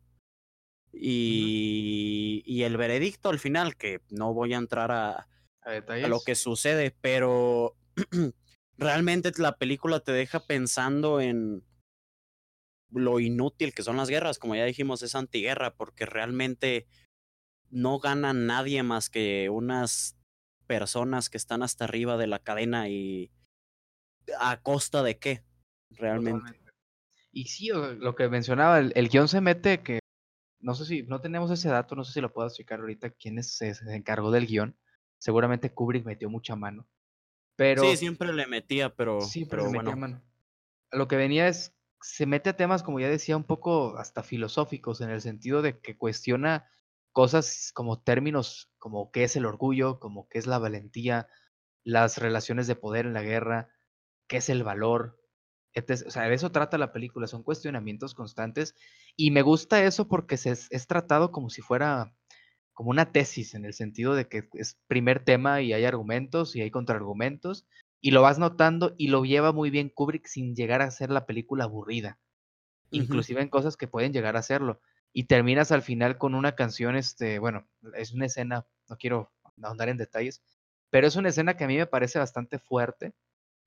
Y, 0.93 2.43
y 2.45 2.63
el 2.63 2.77
veredicto 2.77 3.29
al 3.29 3.39
final, 3.39 3.75
que 3.75 4.01
no 4.09 4.33
voy 4.33 4.53
a 4.53 4.57
entrar 4.57 4.91
a, 4.91 5.27
A 5.63 6.07
lo 6.07 6.21
que 6.21 6.35
sucede, 6.35 6.95
pero 7.01 7.75
realmente 8.77 9.31
la 9.37 9.57
película 9.57 10.01
te 10.01 10.11
deja 10.11 10.45
pensando 10.45 11.19
en 11.19 11.63
lo 12.91 13.19
inútil 13.19 13.73
que 13.73 13.83
son 13.83 13.97
las 13.97 14.09
guerras, 14.09 14.37
como 14.37 14.55
ya 14.55 14.65
dijimos, 14.65 15.01
es 15.01 15.15
antiguerra, 15.15 15.73
porque 15.75 16.05
realmente 16.05 16.85
no 17.71 17.99
gana 17.99 18.33
nadie 18.33 18.83
más 18.83 19.09
que 19.09 19.49
unas 19.49 20.15
personas 20.67 21.29
que 21.29 21.37
están 21.37 21.63
hasta 21.63 21.85
arriba 21.85 22.17
de 22.17 22.27
la 22.27 22.39
cadena 22.39 22.87
y 22.89 23.31
a 24.39 24.61
costa 24.61 25.01
de 25.01 25.17
qué, 25.17 25.43
realmente. 25.89 26.39
Totalmente. 26.39 26.71
Y 27.31 27.45
sí, 27.45 27.69
lo 27.69 28.15
que 28.15 28.29
mencionaba, 28.29 28.79
el, 28.79 28.93
el 28.95 29.09
guion 29.09 29.27
se 29.27 29.41
mete 29.41 29.81
que, 29.81 29.99
no 30.63 30.75
sé 30.75 30.85
si, 30.85 31.03
no 31.03 31.21
tenemos 31.21 31.51
ese 31.51 31.69
dato, 31.69 31.95
no 31.95 32.03
sé 32.03 32.13
si 32.13 32.21
lo 32.21 32.33
puedo 32.33 32.49
checar 32.49 32.79
ahorita, 32.79 33.11
quién 33.11 33.37
es- 33.39 33.55
se, 33.55 33.73
se 33.75 33.95
encargó 33.95 34.31
del 34.31 34.47
guion. 34.47 34.77
Seguramente 35.19 35.73
Kubrick 35.73 36.05
metió 36.05 36.29
mucha 36.29 36.55
mano. 36.55 36.87
Pero 37.55 37.91
sí, 37.91 37.97
siempre 37.97 38.33
le 38.33 38.47
metía, 38.47 38.95
pero, 38.95 39.21
siempre 39.21 39.57
pero 39.57 39.71
le 39.71 39.77
metía 39.79 39.95
bueno, 39.95 40.01
mano. 40.01 40.21
Lo 40.91 41.07
que 41.07 41.15
venía 41.15 41.47
es, 41.47 41.75
se 42.01 42.25
mete 42.25 42.49
a 42.49 42.57
temas, 42.57 42.83
como 42.83 42.99
ya 42.99 43.09
decía, 43.09 43.37
un 43.37 43.43
poco 43.45 43.97
hasta 43.97 44.23
filosóficos, 44.23 45.01
en 45.01 45.09
el 45.09 45.21
sentido 45.21 45.61
de 45.61 45.79
que 45.79 45.97
cuestiona 45.97 46.69
cosas 47.11 47.71
como 47.73 48.01
términos 48.01 48.71
como 48.79 49.11
qué 49.11 49.23
es 49.25 49.35
el 49.35 49.45
orgullo, 49.45 49.99
como 49.99 50.27
qué 50.29 50.39
es 50.39 50.47
la 50.47 50.57
valentía, 50.59 51.27
las 51.83 52.17
relaciones 52.17 52.67
de 52.67 52.75
poder 52.75 53.05
en 53.05 53.13
la 53.13 53.21
guerra, 53.21 53.69
qué 54.27 54.37
es 54.37 54.49
el 54.49 54.63
valor. 54.63 55.22
Etc. 55.73 56.03
O 56.07 56.11
sea, 56.11 56.23
de 56.23 56.35
eso 56.35 56.51
trata 56.51 56.77
la 56.77 56.91
película, 56.91 57.27
son 57.27 57.43
cuestionamientos 57.43 58.13
constantes 58.13 58.75
y 59.15 59.31
me 59.31 59.41
gusta 59.41 59.83
eso 59.83 60.07
porque 60.07 60.37
se 60.37 60.51
es, 60.51 60.67
es 60.71 60.87
tratado 60.87 61.31
como 61.31 61.49
si 61.49 61.61
fuera 61.61 62.13
como 62.73 62.89
una 62.89 63.11
tesis, 63.11 63.53
en 63.53 63.65
el 63.65 63.73
sentido 63.73 64.15
de 64.15 64.27
que 64.27 64.49
es 64.53 64.77
primer 64.87 65.23
tema 65.23 65.61
y 65.61 65.73
hay 65.73 65.85
argumentos 65.85 66.55
y 66.55 66.61
hay 66.61 66.71
contraargumentos 66.71 67.65
y 68.01 68.11
lo 68.11 68.21
vas 68.21 68.39
notando 68.39 68.95
y 68.97 69.07
lo 69.07 69.23
lleva 69.23 69.53
muy 69.53 69.69
bien 69.69 69.89
Kubrick 69.89 70.27
sin 70.27 70.55
llegar 70.55 70.81
a 70.81 70.91
ser 70.91 71.09
la 71.09 71.25
película 71.25 71.65
aburrida, 71.65 72.19
inclusive 72.91 73.41
en 73.41 73.47
cosas 73.47 73.77
que 73.77 73.87
pueden 73.87 74.11
llegar 74.11 74.35
a 74.35 74.41
serlo. 74.41 74.81
Y 75.13 75.25
terminas 75.25 75.71
al 75.71 75.83
final 75.83 76.17
con 76.17 76.35
una 76.35 76.55
canción, 76.55 76.95
este, 76.95 77.39
bueno, 77.39 77.67
es 77.95 78.11
una 78.11 78.25
escena, 78.25 78.65
no 78.89 78.97
quiero 78.97 79.31
ahondar 79.61 79.89
en 79.89 79.97
detalles, 79.97 80.41
pero 80.89 81.07
es 81.07 81.15
una 81.15 81.29
escena 81.29 81.55
que 81.55 81.63
a 81.63 81.67
mí 81.67 81.77
me 81.77 81.85
parece 81.85 82.19
bastante 82.19 82.59
fuerte, 82.59 83.13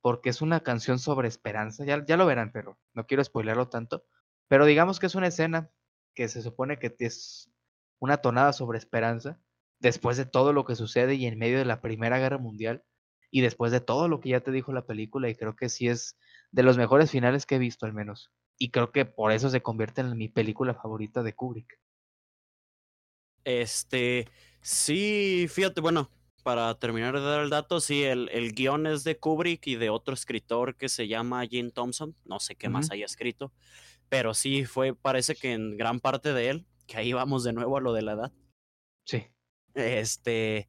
porque 0.06 0.30
es 0.30 0.40
una 0.40 0.60
canción 0.60 1.00
sobre 1.00 1.26
esperanza, 1.26 1.84
ya, 1.84 2.06
ya 2.06 2.16
lo 2.16 2.26
verán, 2.26 2.52
pero 2.52 2.78
no 2.94 3.08
quiero 3.08 3.24
spoilearlo 3.24 3.70
tanto, 3.70 4.04
pero 4.46 4.64
digamos 4.64 5.00
que 5.00 5.06
es 5.06 5.16
una 5.16 5.26
escena 5.26 5.68
que 6.14 6.28
se 6.28 6.42
supone 6.42 6.78
que 6.78 6.94
es 7.00 7.50
una 7.98 8.18
tonada 8.18 8.52
sobre 8.52 8.78
esperanza, 8.78 9.40
después 9.80 10.16
de 10.16 10.24
todo 10.24 10.52
lo 10.52 10.64
que 10.64 10.76
sucede 10.76 11.16
y 11.16 11.26
en 11.26 11.36
medio 11.36 11.58
de 11.58 11.64
la 11.64 11.80
Primera 11.80 12.20
Guerra 12.20 12.38
Mundial, 12.38 12.84
y 13.32 13.40
después 13.40 13.72
de 13.72 13.80
todo 13.80 14.06
lo 14.06 14.20
que 14.20 14.28
ya 14.28 14.42
te 14.42 14.52
dijo 14.52 14.72
la 14.72 14.86
película, 14.86 15.28
y 15.28 15.34
creo 15.34 15.56
que 15.56 15.68
sí 15.68 15.88
es 15.88 16.16
de 16.52 16.62
los 16.62 16.78
mejores 16.78 17.10
finales 17.10 17.44
que 17.44 17.56
he 17.56 17.58
visto 17.58 17.84
al 17.84 17.92
menos. 17.92 18.30
Y 18.58 18.70
creo 18.70 18.92
que 18.92 19.06
por 19.06 19.32
eso 19.32 19.50
se 19.50 19.60
convierte 19.60 20.02
en 20.02 20.16
mi 20.16 20.28
película 20.28 20.74
favorita 20.74 21.24
de 21.24 21.34
Kubrick. 21.34 21.80
Este, 23.42 24.28
sí, 24.60 25.48
fíjate, 25.50 25.80
bueno, 25.80 26.12
para 26.46 26.72
terminar 26.78 27.12
de 27.12 27.22
dar 27.22 27.42
el 27.42 27.50
dato, 27.50 27.80
sí, 27.80 28.04
el, 28.04 28.28
el 28.28 28.52
guion 28.52 28.86
es 28.86 29.02
de 29.02 29.18
Kubrick 29.18 29.66
y 29.66 29.74
de 29.74 29.90
otro 29.90 30.14
escritor 30.14 30.76
que 30.76 30.88
se 30.88 31.08
llama 31.08 31.44
Jim 31.44 31.72
Thompson, 31.72 32.14
no 32.24 32.38
sé 32.38 32.54
qué 32.54 32.68
más 32.68 32.92
haya 32.92 33.04
escrito, 33.04 33.52
pero 34.08 34.32
sí 34.32 34.64
fue, 34.64 34.94
parece 34.94 35.34
que 35.34 35.54
en 35.54 35.76
gran 35.76 35.98
parte 35.98 36.32
de 36.32 36.50
él, 36.50 36.66
que 36.86 36.98
ahí 36.98 37.12
vamos 37.12 37.42
de 37.42 37.52
nuevo 37.52 37.76
a 37.76 37.80
lo 37.80 37.92
de 37.92 38.02
la 38.02 38.12
edad, 38.12 38.32
Sí. 39.04 39.24
este, 39.74 40.68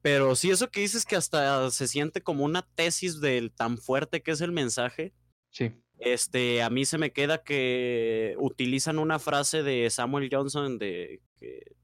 pero 0.00 0.34
sí, 0.34 0.50
eso 0.50 0.70
que 0.70 0.80
dices 0.80 1.04
que 1.04 1.16
hasta 1.16 1.70
se 1.72 1.88
siente 1.88 2.22
como 2.22 2.46
una 2.46 2.62
tesis 2.74 3.20
del 3.20 3.52
tan 3.52 3.76
fuerte 3.76 4.22
que 4.22 4.30
es 4.30 4.40
el 4.40 4.52
mensaje, 4.52 5.12
Sí. 5.50 5.72
este, 5.98 6.62
a 6.62 6.70
mí 6.70 6.86
se 6.86 6.96
me 6.96 7.12
queda 7.12 7.42
que 7.44 8.34
utilizan 8.38 8.98
una 8.98 9.18
frase 9.18 9.62
de 9.62 9.90
Samuel 9.90 10.30
Johnson 10.32 10.78
de 10.78 11.20
que 11.36 11.76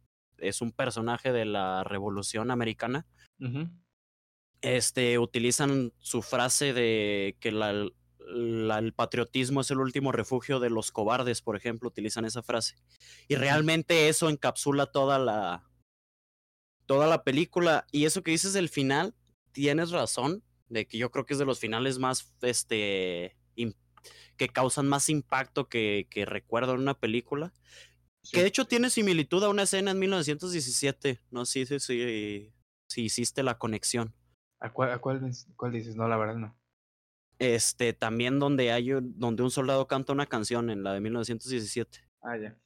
es 0.48 0.61
un 0.61 0.72
personaje 0.72 1.33
de 1.33 1.44
la 1.44 1.85
Revolución 1.85 2.50
Americana. 2.50 3.07
Este, 4.61 5.18
utilizan 5.18 5.92
su 5.98 6.22
frase 6.22 6.72
de 6.72 7.37
que 7.40 7.52
la- 7.52 7.87
la- 8.18 8.78
el 8.78 8.94
patriotismo 8.94 9.61
es 9.61 9.70
el 9.70 9.78
último 9.80 10.11
refugio 10.12 10.59
de 10.59 10.70
los 10.70 10.90
cobardes, 10.90 11.42
por 11.42 11.57
ejemplo, 11.57 11.88
utilizan 11.88 12.24
esa 12.24 12.42
frase. 12.42 12.76
Y 13.28 13.35
realmente 13.37 14.09
eso 14.09 14.30
encapsula 14.30 14.87
toda 14.87 15.18
la 15.18 15.68
toda 16.87 17.07
la 17.07 17.24
película 17.24 17.87
y 17.92 18.04
eso 18.04 18.22
que 18.22 18.30
dices 18.33 18.52
del 18.52 18.68
final, 18.68 19.14
tienes 19.52 19.90
razón, 19.90 20.42
de 20.68 20.87
que 20.87 20.98
yo 20.98 21.11
creo 21.11 21.24
que 21.24 21.33
es 21.33 21.38
de 21.38 21.46
los 21.46 21.59
finales 21.59 21.98
más 21.98 22.30
este 22.42 23.37
que 24.37 24.48
causan 24.48 24.88
más 24.88 25.09
impacto 25.09 25.68
que, 25.68 26.09
que 26.11 26.24
recuerdo 26.26 26.74
en 26.74 26.80
una 26.80 26.98
película. 26.98 27.52
Que 28.33 28.41
de 28.43 28.47
hecho 28.49 28.65
tiene 28.67 28.91
similitud 28.91 29.43
a 29.45 29.49
una 29.49 29.63
escena 29.63 29.91
en 29.91 29.99
1917. 29.99 31.21
No 31.31 31.45
sé 31.45 31.67
si, 31.67 31.79
si, 31.81 32.53
si 32.89 33.03
hiciste 33.05 33.43
la 33.43 33.59
conexión. 33.59 34.15
¿A 34.61 34.73
cuál, 34.73 34.93
a 34.93 34.99
cuál, 34.99 35.21
ves- 35.21 35.47
cuál 35.57 35.73
dices? 35.73 35.95
No, 35.97 36.09
la 36.09 36.17
verdad 36.17 36.37
no. 36.37 36.59
Este, 37.39 37.93
también 37.93 38.39
donde 38.39 38.73
hay 38.73 38.93
un- 38.93 39.19
donde 39.19 39.43
un 39.43 39.51
soldado 39.51 39.87
canta 39.89 40.13
una 40.13 40.27
canción 40.27 40.71
en 40.71 40.83
la 40.85 40.93
de 40.95 41.01
1917. 41.01 42.09
Ah, 42.23 42.37
ya. 42.39 42.57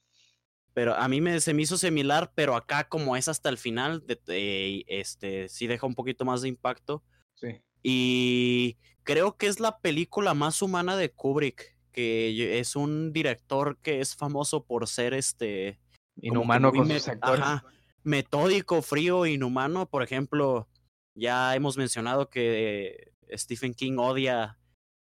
Pero 0.74 0.94
a 0.94 1.08
mí 1.08 1.20
me, 1.20 1.40
se 1.40 1.54
me 1.54 1.62
hizo 1.62 1.76
similar, 1.76 2.32
pero 2.36 2.54
acá 2.54 2.88
como 2.88 3.16
es 3.16 3.26
hasta 3.26 3.48
el 3.48 3.58
final, 3.58 4.06
de- 4.06 4.20
de- 4.26 4.84
este, 4.86 5.48
sí 5.48 5.66
deja 5.66 5.86
un 5.86 5.94
poquito 5.94 6.24
más 6.24 6.42
de 6.42 6.48
impacto. 6.48 7.02
Sí. 7.34 7.62
Y 7.82 8.76
creo 9.02 9.36
que 9.36 9.46
es 9.46 9.58
la 9.58 9.80
película 9.80 10.34
más 10.34 10.62
humana 10.62 10.96
de 10.96 11.10
Kubrick, 11.10 11.76
que 11.98 12.60
es 12.60 12.76
un 12.76 13.12
director 13.12 13.76
que 13.78 14.00
es 14.00 14.14
famoso 14.14 14.64
por 14.64 14.86
ser 14.86 15.14
este 15.14 15.80
Inhumano 16.20 16.70
con 16.70 16.88
sus 16.88 17.08
actores. 17.08 17.40
ajá, 17.40 17.64
metódico, 18.04 18.82
frío, 18.82 19.26
inhumano. 19.26 19.90
Por 19.90 20.04
ejemplo, 20.04 20.68
ya 21.16 21.56
hemos 21.56 21.76
mencionado 21.76 22.30
que 22.30 23.10
Stephen 23.32 23.74
King 23.74 23.96
odia 23.98 24.60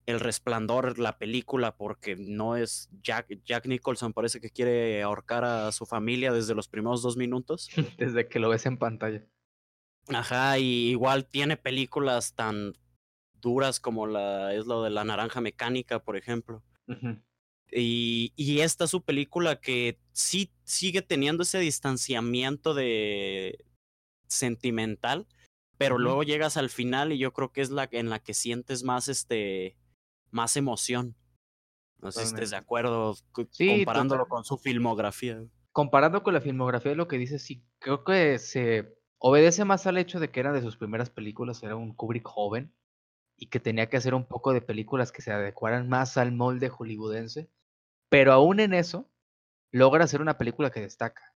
El 0.06 0.18
Resplandor, 0.18 0.98
la 0.98 1.18
película, 1.18 1.76
porque 1.76 2.16
no 2.16 2.56
es 2.56 2.88
Jack, 3.00 3.28
Jack 3.44 3.66
Nicholson, 3.66 4.12
parece 4.12 4.40
que 4.40 4.50
quiere 4.50 5.02
ahorcar 5.02 5.44
a 5.44 5.70
su 5.70 5.86
familia 5.86 6.32
desde 6.32 6.56
los 6.56 6.66
primeros 6.66 7.00
dos 7.00 7.16
minutos. 7.16 7.70
Desde 7.96 8.26
que 8.26 8.40
lo 8.40 8.48
ves 8.48 8.66
en 8.66 8.76
pantalla. 8.76 9.24
Ajá, 10.08 10.58
y 10.58 10.90
igual 10.90 11.26
tiene 11.26 11.56
películas 11.56 12.34
tan 12.34 12.72
duras 13.40 13.78
como 13.78 14.08
la 14.08 14.52
es 14.52 14.66
lo 14.66 14.82
de 14.82 14.90
la 14.90 15.04
naranja 15.04 15.40
mecánica, 15.40 16.00
por 16.00 16.16
ejemplo. 16.16 16.64
Y, 17.70 18.32
y 18.36 18.60
esta 18.60 18.84
es 18.84 18.90
su 18.90 19.02
película 19.02 19.60
que 19.60 19.98
sí 20.12 20.50
sigue 20.64 21.02
teniendo 21.02 21.42
ese 21.42 21.58
distanciamiento 21.58 22.74
de 22.74 23.64
sentimental, 24.26 25.26
pero 25.78 25.98
luego 25.98 26.22
llegas 26.22 26.56
al 26.56 26.70
final 26.70 27.12
y 27.12 27.18
yo 27.18 27.32
creo 27.32 27.52
que 27.52 27.60
es 27.60 27.70
la 27.70 27.88
en 27.90 28.10
la 28.10 28.18
que 28.18 28.34
sientes 28.34 28.84
más 28.84 29.08
este 29.08 29.76
más 30.30 30.56
emoción. 30.56 31.16
No 32.00 32.10
sé 32.10 32.20
si 32.20 32.26
estés 32.26 32.50
de 32.50 32.56
acuerdo 32.56 33.14
Sí, 33.50 33.68
comparándolo 33.68 34.26
con 34.26 34.44
su 34.44 34.58
filmografía. 34.58 35.42
Comparando 35.72 36.22
con 36.22 36.34
la 36.34 36.40
filmografía 36.40 36.90
de 36.90 36.96
lo 36.96 37.08
que 37.08 37.16
dice, 37.16 37.38
sí, 37.38 37.64
creo 37.78 38.04
que 38.04 38.38
se 38.38 38.98
obedece 39.18 39.64
más 39.64 39.86
al 39.86 39.98
hecho 39.98 40.20
de 40.20 40.30
que 40.30 40.40
era 40.40 40.52
de 40.52 40.62
sus 40.62 40.76
primeras 40.76 41.10
películas, 41.10 41.62
era 41.62 41.76
un 41.76 41.94
Kubrick 41.94 42.26
joven 42.26 42.74
y 43.42 43.46
que 43.46 43.58
tenía 43.58 43.88
que 43.88 43.96
hacer 43.96 44.14
un 44.14 44.24
poco 44.24 44.52
de 44.52 44.60
películas 44.60 45.10
que 45.10 45.20
se 45.20 45.32
adecuaran 45.32 45.88
más 45.88 46.16
al 46.16 46.30
molde 46.30 46.68
hollywoodense, 46.68 47.50
pero 48.08 48.32
aún 48.32 48.60
en 48.60 48.72
eso 48.72 49.10
logra 49.72 50.04
hacer 50.04 50.20
una 50.20 50.38
película 50.38 50.70
que 50.70 50.80
destaca. 50.80 51.34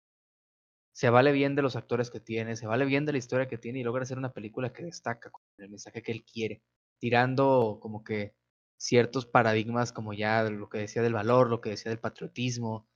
Se 0.90 1.10
vale 1.10 1.30
bien 1.30 1.54
de 1.54 1.62
los 1.62 1.76
actores 1.76 2.10
que 2.10 2.18
tiene, 2.18 2.56
se 2.56 2.66
vale 2.66 2.86
bien 2.86 3.06
de 3.06 3.12
la 3.12 3.18
historia 3.18 3.46
que 3.46 3.56
tiene 3.56 3.78
y 3.78 3.84
logra 3.84 4.02
hacer 4.02 4.18
una 4.18 4.32
película 4.32 4.72
que 4.72 4.82
destaca 4.82 5.30
con 5.30 5.44
el 5.58 5.68
mensaje 5.68 6.02
que 6.02 6.10
él 6.10 6.24
quiere, 6.24 6.60
tirando 6.98 7.78
como 7.80 8.02
que 8.02 8.34
ciertos 8.76 9.24
paradigmas 9.24 9.92
como 9.92 10.12
ya 10.12 10.42
lo 10.50 10.68
que 10.68 10.78
decía 10.78 11.02
del 11.02 11.12
valor, 11.12 11.50
lo 11.50 11.60
que 11.60 11.70
decía 11.70 11.90
del 11.90 12.00
patriotismo, 12.00 12.88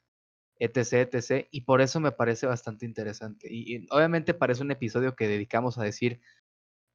etc, 0.59 1.14
etc. 1.14 1.47
Y 1.53 1.61
por 1.61 1.81
eso 1.81 2.01
me 2.01 2.11
parece 2.11 2.47
bastante 2.47 2.87
interesante. 2.87 3.47
Y, 3.53 3.77
y 3.77 3.87
obviamente 3.90 4.35
parece 4.35 4.64
un 4.64 4.73
episodio 4.73 5.14
que 5.14 5.29
dedicamos 5.29 5.79
a 5.79 5.85
decir, 5.85 6.21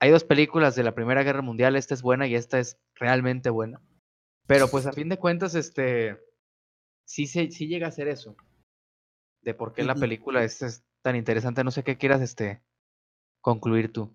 hay 0.01 0.09
dos 0.09 0.23
películas 0.23 0.75
de 0.75 0.83
la 0.83 0.95
Primera 0.95 1.21
Guerra 1.21 1.43
Mundial, 1.43 1.75
esta 1.75 1.93
es 1.93 2.01
buena 2.01 2.25
y 2.25 2.33
esta 2.33 2.57
es 2.57 2.79
realmente 2.95 3.51
buena. 3.51 3.79
Pero 4.47 4.67
pues 4.67 4.87
a 4.87 4.93
fin 4.93 5.09
de 5.09 5.19
cuentas, 5.19 5.53
este, 5.53 6.19
sí, 7.07 7.27
se, 7.27 7.51
sí 7.51 7.67
llega 7.67 7.87
a 7.87 7.91
ser 7.91 8.07
eso. 8.07 8.35
De 9.43 9.53
por 9.53 9.73
qué 9.73 9.83
la 9.83 9.93
película 9.93 10.43
es, 10.43 10.63
es 10.63 10.83
tan 11.03 11.15
interesante. 11.15 11.63
No 11.63 11.69
sé 11.69 11.83
qué 11.83 11.99
quieras 11.99 12.19
este, 12.21 12.63
concluir 13.41 13.93
tú. 13.93 14.11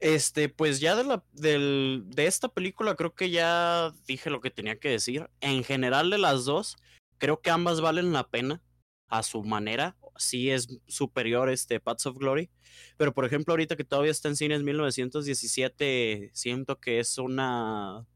Este, 0.00 0.48
pues 0.48 0.80
ya 0.80 0.96
de 0.96 1.04
la 1.04 1.24
del, 1.32 2.04
de 2.06 2.26
esta 2.26 2.48
película 2.48 2.94
creo 2.94 3.14
que 3.14 3.30
ya 3.30 3.92
dije 4.06 4.30
lo 4.30 4.40
que 4.40 4.50
tenía 4.50 4.80
que 4.80 4.88
decir. 4.88 5.28
En 5.40 5.62
general 5.62 6.08
de 6.08 6.18
las 6.18 6.46
dos, 6.46 6.78
creo 7.18 7.42
que 7.42 7.50
ambas 7.50 7.82
valen 7.82 8.14
la 8.14 8.30
pena 8.30 8.62
a 9.08 9.22
su 9.22 9.44
manera. 9.44 9.94
Sí 10.16 10.50
es 10.50 10.68
superior 10.86 11.48
este 11.50 11.80
Paths 11.80 12.06
of 12.06 12.16
Glory, 12.16 12.50
pero 12.96 13.12
por 13.12 13.24
ejemplo 13.24 13.52
ahorita 13.52 13.76
que 13.76 13.84
todavía 13.84 14.12
está 14.12 14.28
en 14.28 14.36
cines 14.36 14.62
1917, 14.62 16.30
siento 16.32 16.80
que 16.80 17.00
es 17.00 17.18
una 17.18 18.06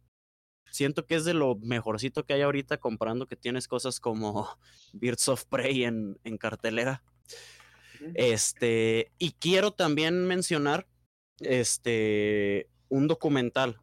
siento 0.70 1.06
que 1.06 1.16
es 1.16 1.24
de 1.24 1.34
lo 1.34 1.56
mejorcito 1.56 2.24
que 2.24 2.34
hay 2.34 2.42
ahorita 2.42 2.78
comparando 2.78 3.26
que 3.26 3.36
tienes 3.36 3.68
cosas 3.68 4.00
como 4.00 4.48
Birds 4.92 5.28
of 5.28 5.44
Prey 5.46 5.84
en, 5.84 6.18
en 6.24 6.38
cartelera. 6.38 7.02
Este, 8.14 9.10
y 9.18 9.32
quiero 9.32 9.72
también 9.72 10.26
mencionar 10.26 10.86
este 11.40 12.68
un 12.88 13.06
documental 13.06 13.80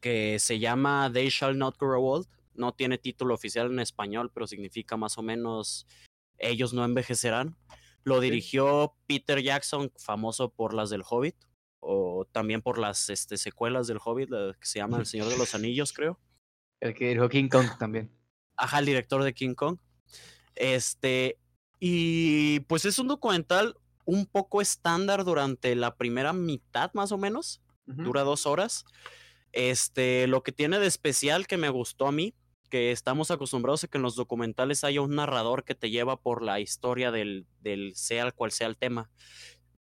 que 0.00 0.38
se 0.38 0.58
llama 0.58 1.10
They 1.12 1.28
Shall 1.28 1.58
Not 1.58 1.76
Grow 1.78 2.04
Old. 2.04 2.28
No 2.54 2.72
tiene 2.72 2.98
título 2.98 3.34
oficial 3.34 3.70
en 3.70 3.80
español, 3.80 4.30
pero 4.32 4.46
significa 4.46 4.96
más 4.96 5.18
o 5.18 5.22
menos 5.22 5.86
ellos 6.38 6.72
no 6.72 6.84
envejecerán. 6.84 7.56
Lo 8.04 8.20
dirigió 8.20 8.94
Peter 9.06 9.42
Jackson, 9.42 9.92
famoso 9.96 10.50
por 10.50 10.74
las 10.74 10.90
del 10.90 11.02
Hobbit, 11.08 11.36
o 11.80 12.26
también 12.32 12.62
por 12.62 12.78
las 12.78 13.10
este, 13.10 13.36
secuelas 13.36 13.86
del 13.86 13.98
Hobbit, 14.02 14.30
la 14.30 14.54
que 14.58 14.66
se 14.66 14.78
llama 14.78 14.98
El 14.98 15.06
Señor 15.06 15.28
de 15.28 15.38
los 15.38 15.54
Anillos, 15.54 15.92
creo. 15.92 16.20
El 16.80 16.94
que 16.94 17.10
dijo 17.10 17.28
King 17.28 17.48
Kong 17.48 17.66
también. 17.78 18.10
Ajá, 18.56 18.78
el 18.78 18.86
director 18.86 19.22
de 19.22 19.34
King 19.34 19.54
Kong. 19.54 19.78
Este, 20.54 21.38
y 21.78 22.60
pues 22.60 22.84
es 22.84 22.98
un 22.98 23.08
documental 23.08 23.76
un 24.04 24.26
poco 24.26 24.60
estándar 24.60 25.24
durante 25.24 25.74
la 25.74 25.96
primera 25.96 26.32
mitad, 26.32 26.90
más 26.94 27.12
o 27.12 27.18
menos. 27.18 27.60
Dura 27.86 28.22
dos 28.22 28.46
horas. 28.46 28.84
Este, 29.52 30.26
lo 30.26 30.42
que 30.42 30.52
tiene 30.52 30.78
de 30.78 30.86
especial 30.86 31.46
que 31.46 31.56
me 31.56 31.68
gustó 31.68 32.06
a 32.06 32.12
mí, 32.12 32.34
que 32.66 32.90
estamos 32.92 33.30
acostumbrados 33.30 33.84
a 33.84 33.88
que 33.88 33.98
en 33.98 34.02
los 34.02 34.16
documentales 34.16 34.84
haya 34.84 35.00
un 35.00 35.14
narrador 35.16 35.64
que 35.64 35.74
te 35.74 35.90
lleva 35.90 36.20
por 36.20 36.42
la 36.42 36.60
historia 36.60 37.10
del, 37.10 37.46
del 37.60 37.94
sea 37.94 38.30
cual 38.32 38.50
sea 38.50 38.66
el 38.66 38.76
tema. 38.76 39.10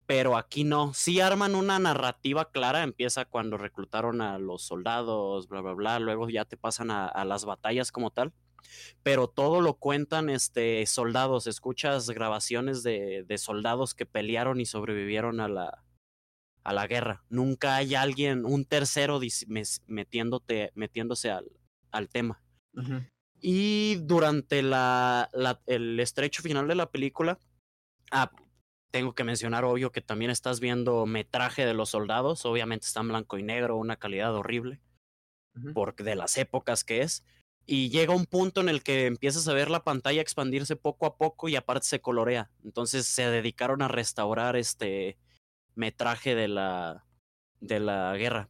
Pero 0.05 0.37
aquí 0.37 0.63
no, 0.63 0.93
sí 0.93 1.21
arman 1.21 1.55
una 1.55 1.79
narrativa 1.79 2.51
clara, 2.51 2.83
empieza 2.83 3.25
cuando 3.25 3.57
reclutaron 3.57 4.21
a 4.21 4.37
los 4.37 4.63
soldados, 4.63 5.47
bla, 5.47 5.61
bla, 5.61 5.73
bla, 5.73 5.99
luego 5.99 6.29
ya 6.29 6.43
te 6.45 6.57
pasan 6.57 6.91
a, 6.91 7.23
las 7.25 7.45
batallas 7.45 7.91
como 7.91 8.11
tal, 8.11 8.33
pero 9.01 9.29
todo 9.29 9.61
lo 9.61 9.75
cuentan 9.75 10.29
este, 10.29 10.85
soldados, 10.87 11.47
escuchas 11.47 12.09
grabaciones 12.09 12.83
de, 12.83 13.23
de 13.25 13.37
soldados 13.37 13.93
que 13.93 14.05
pelearon 14.05 14.59
y 14.59 14.65
sobrevivieron 14.65 15.39
a 15.39 15.47
la, 15.47 15.83
a 16.63 16.73
la 16.73 16.87
guerra. 16.87 17.23
Nunca 17.29 17.75
hay 17.75 17.95
alguien, 17.95 18.45
un 18.45 18.65
tercero 18.65 19.19
metiéndose 19.87 21.31
al, 21.31 21.45
al 21.91 22.09
tema. 22.09 22.42
Y 23.39 23.95
durante 24.03 24.61
la, 24.61 25.29
la- 25.33 25.61
el 25.65 25.99
estrecho 25.99 26.41
final 26.41 26.67
de 26.67 26.75
la 26.75 26.89
película, 26.91 27.39
ah, 28.11 28.31
tengo 28.91 29.13
que 29.15 29.23
mencionar, 29.23 29.65
obvio, 29.65 29.91
que 29.91 30.01
también 30.01 30.31
estás 30.31 30.59
viendo 30.59 31.05
metraje 31.05 31.65
de 31.65 31.73
los 31.73 31.89
soldados. 31.89 32.45
Obviamente 32.45 32.85
está 32.85 33.01
en 33.01 33.09
blanco 33.09 33.37
y 33.37 33.43
negro, 33.43 33.77
una 33.77 33.97
calidad 33.97 34.33
horrible, 34.35 34.79
Ujú. 35.55 35.73
porque 35.73 36.03
de 36.03 36.15
las 36.15 36.37
épocas 36.37 36.83
que 36.83 37.01
es. 37.01 37.25
Y 37.65 37.89
llega 37.89 38.13
un 38.15 38.25
punto 38.25 38.61
en 38.61 38.69
el 38.69 38.83
que 38.83 39.05
empiezas 39.05 39.47
a 39.47 39.53
ver 39.53 39.69
la 39.69 39.83
pantalla 39.83 40.21
expandirse 40.21 40.75
poco 40.75 41.05
a 41.05 41.17
poco 41.17 41.47
y 41.49 41.55
aparte 41.55 41.87
se 41.87 42.01
colorea. 42.01 42.51
Entonces 42.63 43.07
se 43.07 43.29
dedicaron 43.29 43.81
a 43.81 43.87
restaurar 43.87 44.55
este 44.57 45.17
metraje 45.75 46.35
de 46.35 46.49
la, 46.49 47.05
de 47.61 47.79
la 47.79 48.15
guerra. 48.17 48.49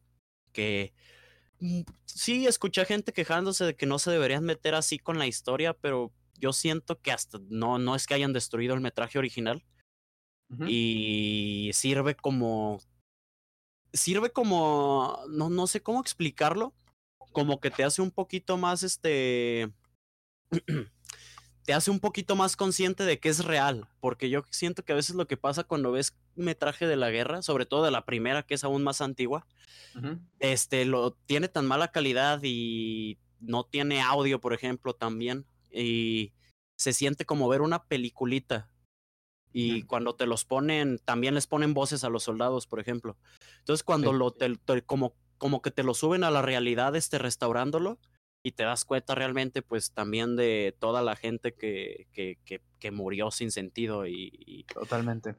Que 0.52 0.94
sí, 2.06 2.48
escuché 2.48 2.86
gente 2.86 3.14
quejándose 3.14 3.66
de 3.66 3.76
que 3.76 3.86
no 3.86 4.00
se 4.00 4.12
deberían 4.12 4.44
meter 4.44 4.76
así 4.76 5.00
con 5.00 5.18
la 5.18 5.28
historia, 5.28 5.74
pero 5.74 6.12
yo 6.38 6.54
siento 6.54 7.00
que 7.00 7.12
hasta 7.12 7.40
no, 7.50 7.80
no 7.80 7.96
es 7.96 8.08
que 8.08 8.14
hayan 8.14 8.34
destruido 8.34 8.74
el 8.76 8.82
metraje 8.82 9.18
original. 9.18 9.64
Y 10.68 11.72
sirve 11.74 12.14
como 12.14 12.80
sirve 13.92 14.32
como 14.32 15.18
no 15.28 15.50
no 15.50 15.66
sé 15.66 15.82
cómo 15.82 16.00
explicarlo 16.00 16.74
como 17.32 17.60
que 17.60 17.72
te 17.72 17.84
hace 17.84 18.04
un 18.04 18.12
poquito 18.12 18.58
más 18.58 18.84
este 18.84 19.72
te 21.66 21.74
hace 21.74 21.92
un 21.92 22.00
poquito 22.00 22.36
más 22.36 22.56
consciente 22.58 23.04
de 23.06 23.20
que 23.20 23.30
es 23.30 23.46
real 23.46 23.88
porque 24.00 24.30
yo 24.30 24.44
siento 24.50 24.84
que 24.84 24.92
a 24.94 24.96
veces 24.96 25.16
lo 25.16 25.28
que 25.28 25.38
pasa 25.38 25.64
cuando 25.64 25.92
ves 25.92 26.16
metraje 26.36 26.88
de 26.88 26.96
la 26.98 27.10
guerra 27.10 27.42
sobre 27.42 27.66
todo 27.66 27.84
de 27.84 27.92
la 27.92 28.06
primera 28.06 28.44
que 28.44 28.56
es 28.56 28.64
aún 28.64 28.84
más 28.84 29.02
antigua 29.02 29.46
este 30.40 30.86
lo 30.86 31.12
tiene 31.12 31.48
tan 31.48 31.66
mala 31.66 31.90
calidad 31.90 32.40
y 32.44 33.18
no 33.40 33.64
tiene 33.66 34.02
audio 34.02 34.40
por 34.42 34.54
ejemplo 34.54 34.94
también 34.94 35.46
y 35.72 36.34
se 36.78 36.94
siente 36.94 37.26
como 37.26 37.48
ver 37.48 37.62
una 37.62 37.84
peliculita 37.84 38.70
y 39.56 39.84
cuando 39.84 40.16
te 40.16 40.26
los 40.26 40.46
ponen, 40.46 40.98
también 41.06 41.36
les 41.36 41.46
ponen 41.46 41.76
voces 41.76 42.04
a 42.04 42.10
los 42.10 42.24
soldados, 42.24 42.66
por 42.66 42.80
ejemplo. 42.80 43.16
Entonces, 43.60 43.84
cuando 43.84 44.12
Sí. 44.12 44.18
lo 44.18 44.32
te- 44.32 44.56
te- 44.58 44.82
como, 44.82 45.14
como 45.38 45.62
que 45.62 45.70
te 45.70 45.84
lo 45.84 45.94
suben 45.94 46.24
a 46.24 46.32
la 46.32 46.42
realidad, 46.42 46.96
este, 46.96 47.20
restaurándolo, 47.20 48.00
y 48.44 48.52
te 48.52 48.64
das 48.64 48.84
cuenta 48.84 49.16
realmente, 49.16 49.62
pues, 49.62 49.92
también 49.94 50.36
de 50.36 50.76
toda 50.78 51.02
la 51.02 51.16
gente 51.16 51.54
que, 51.54 52.08
que, 52.12 52.38
que, 52.46 52.62
que 52.80 52.92
murió 52.92 53.32
sin 53.32 53.52
sentido. 53.52 54.06
Y, 54.06 54.32
y, 54.34 54.66
Totalmente. 54.66 55.36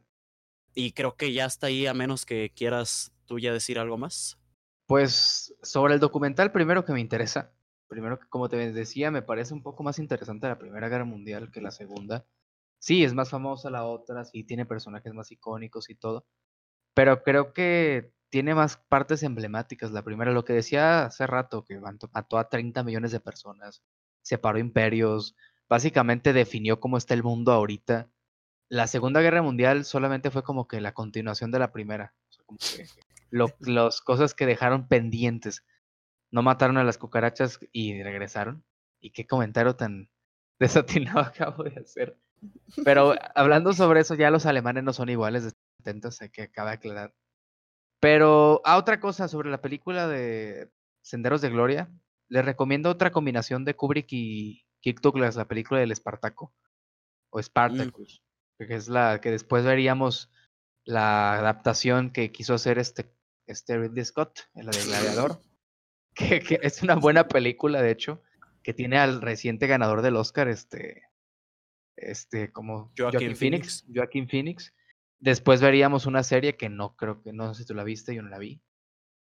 y 0.75 0.93
creo 0.93 1.15
que 1.17 1.33
ya 1.33 1.45
está 1.45 1.67
ahí, 1.67 1.87
a 1.87 1.95
menos 1.95 2.25
que 2.25 2.51
quieras 2.57 3.13
tú 3.27 3.39
ya 3.39 3.53
decir 3.53 3.79
algo 3.79 3.99
más. 3.99 4.39
Pues 4.87 5.55
sobre 5.63 5.95
el 5.95 6.01
documental, 6.01 6.51
primero 6.51 6.85
que 6.85 6.93
me 6.93 7.01
interesa, 7.01 7.53
primero 7.89 8.19
que 8.19 8.27
como 8.29 8.49
te 8.49 8.73
decía, 8.73 9.11
me 9.11 9.23
parece 9.23 9.55
un 9.55 9.63
poco 9.63 9.83
más 9.83 9.99
interesante 9.99 10.49
la 10.49 10.59
Primera 10.59 10.89
Guerra 10.89 11.05
Mundial 11.05 11.51
que 11.51 11.61
la 11.61 11.71
Segunda. 11.71 12.27
Sí, 12.79 13.03
es 13.03 13.15
más 13.15 13.31
famosa 13.31 13.71
la 13.71 13.85
otra, 13.85 14.25
sí 14.25 14.45
tiene 14.45 14.67
personajes 14.67 15.15
más 15.15 15.31
icónicos 15.31 15.89
y 15.89 15.95
todo, 15.95 16.27
pero 16.95 17.23
creo 17.23 17.55
que 17.55 18.13
tiene 18.31 18.55
más 18.55 18.77
partes 18.89 19.23
emblemáticas. 19.23 19.93
La 19.93 20.03
primera, 20.03 20.33
lo 20.33 20.45
que 20.45 20.53
decía 20.53 21.05
hace 21.05 21.27
rato, 21.27 21.65
que 21.65 21.79
mató 21.79 22.39
a 22.39 22.49
30 22.49 22.83
millones 22.83 23.13
de 23.13 23.21
personas, 23.21 23.83
separó 24.23 24.59
imperios, 24.59 25.37
básicamente 25.69 26.33
definió 26.33 26.81
cómo 26.81 26.97
está 26.97 27.15
el 27.15 27.23
mundo 27.23 27.53
ahorita. 27.53 28.11
La 28.69 28.87
Segunda 28.87 29.21
Guerra 29.21 29.43
Mundial 29.43 29.85
solamente 29.85 30.31
fue 30.31 30.43
como 30.43 30.67
que 30.67 30.81
la 30.81 30.95
continuación 30.95 31.51
de 31.51 31.59
la 31.59 31.73
primera. 31.73 32.15
O 32.29 32.33
sea, 32.33 32.45
como 32.45 32.59
que 32.59 32.87
lo, 33.31 33.49
las 33.61 34.01
cosas 34.01 34.35
que 34.35 34.47
dejaron 34.47 34.89
pendientes. 34.89 35.65
No 36.31 36.43
mataron 36.43 36.79
a 36.79 36.85
las 36.85 36.99
cucarachas 36.99 37.61
y 37.73 38.03
regresaron. 38.03 38.65
Y 39.01 39.11
qué 39.11 39.27
comentario 39.27 39.77
tan 39.77 40.11
desatinado 40.59 41.21
acabo 41.21 41.65
de 41.65 41.81
hacer. 41.81 42.19
Pero 42.85 43.15
hablando 43.35 43.73
sobre 43.73 44.01
eso, 44.01 44.15
ya 44.15 44.31
los 44.31 44.47
alemanes 44.47 44.85
no 44.85 44.93
son 44.93 45.09
iguales 45.09 45.45
de 45.45 45.53
70, 45.79 46.11
sé 46.11 46.31
que 46.31 46.43
acaba 46.43 46.71
de 46.71 46.77
aclarar. 46.77 47.15
Pero, 48.05 48.61
a 48.67 48.77
otra 48.77 49.01
cosa 49.01 49.29
sobre 49.29 49.51
la 49.51 49.63
película 49.63 50.07
de 50.07 50.71
Senderos 51.01 51.41
de 51.41 51.49
Gloria, 51.49 51.91
les 52.29 52.45
recomiendo 52.45 52.91
otra 52.91 53.11
combinación 53.11 53.65
de 53.65 53.73
Kubrick 53.73 54.09
y 54.11 54.67
Kirk 54.81 55.01
Douglas, 55.01 55.37
la 55.37 55.49
película 55.49 55.81
del 55.81 55.91
Espartaco, 55.91 56.53
o 57.31 57.43
Spartacus, 57.43 58.23
que 58.59 58.75
es 58.75 58.89
la 58.89 59.23
que 59.23 59.31
después 59.31 59.65
veríamos 59.65 60.31
la 60.85 61.39
adaptación 61.39 62.11
que 62.11 62.31
quiso 62.31 62.53
hacer 62.53 62.79
este, 62.79 63.11
este 63.47 63.79
Ridley 63.79 64.05
Scott, 64.05 64.51
en 64.55 64.67
la 64.67 64.73
de 64.73 64.85
Gladiador, 64.85 65.41
que, 66.15 66.41
que 66.41 66.59
es 66.61 66.83
una 66.83 66.97
buena 66.97 67.27
película, 67.27 67.81
de 67.81 67.91
hecho, 67.91 68.23
que 68.63 68.75
tiene 68.75 68.99
al 68.99 69.23
reciente 69.23 69.67
ganador 69.67 70.03
del 70.03 70.17
Oscar, 70.17 70.49
este, 70.49 71.05
este, 71.97 72.53
como 72.53 72.93
Joaquin 72.99 73.21
Joaquin 73.21 73.37
Phoenix, 73.37 73.87
Joaquin 73.91 74.29
Phoenix. 74.29 74.75
Después 75.19 75.61
veríamos 75.61 76.07
una 76.07 76.23
serie 76.23 76.57
que 76.57 76.69
no 76.69 76.97
creo 76.97 77.23
que, 77.23 77.33
no 77.33 77.55
sé 77.55 77.63
si 77.63 77.67
tú 77.67 77.75
la 77.75 77.85
viste, 77.85 78.15
yo 78.15 78.23
no 78.23 78.29
la 78.29 78.39
vi. 78.39 78.61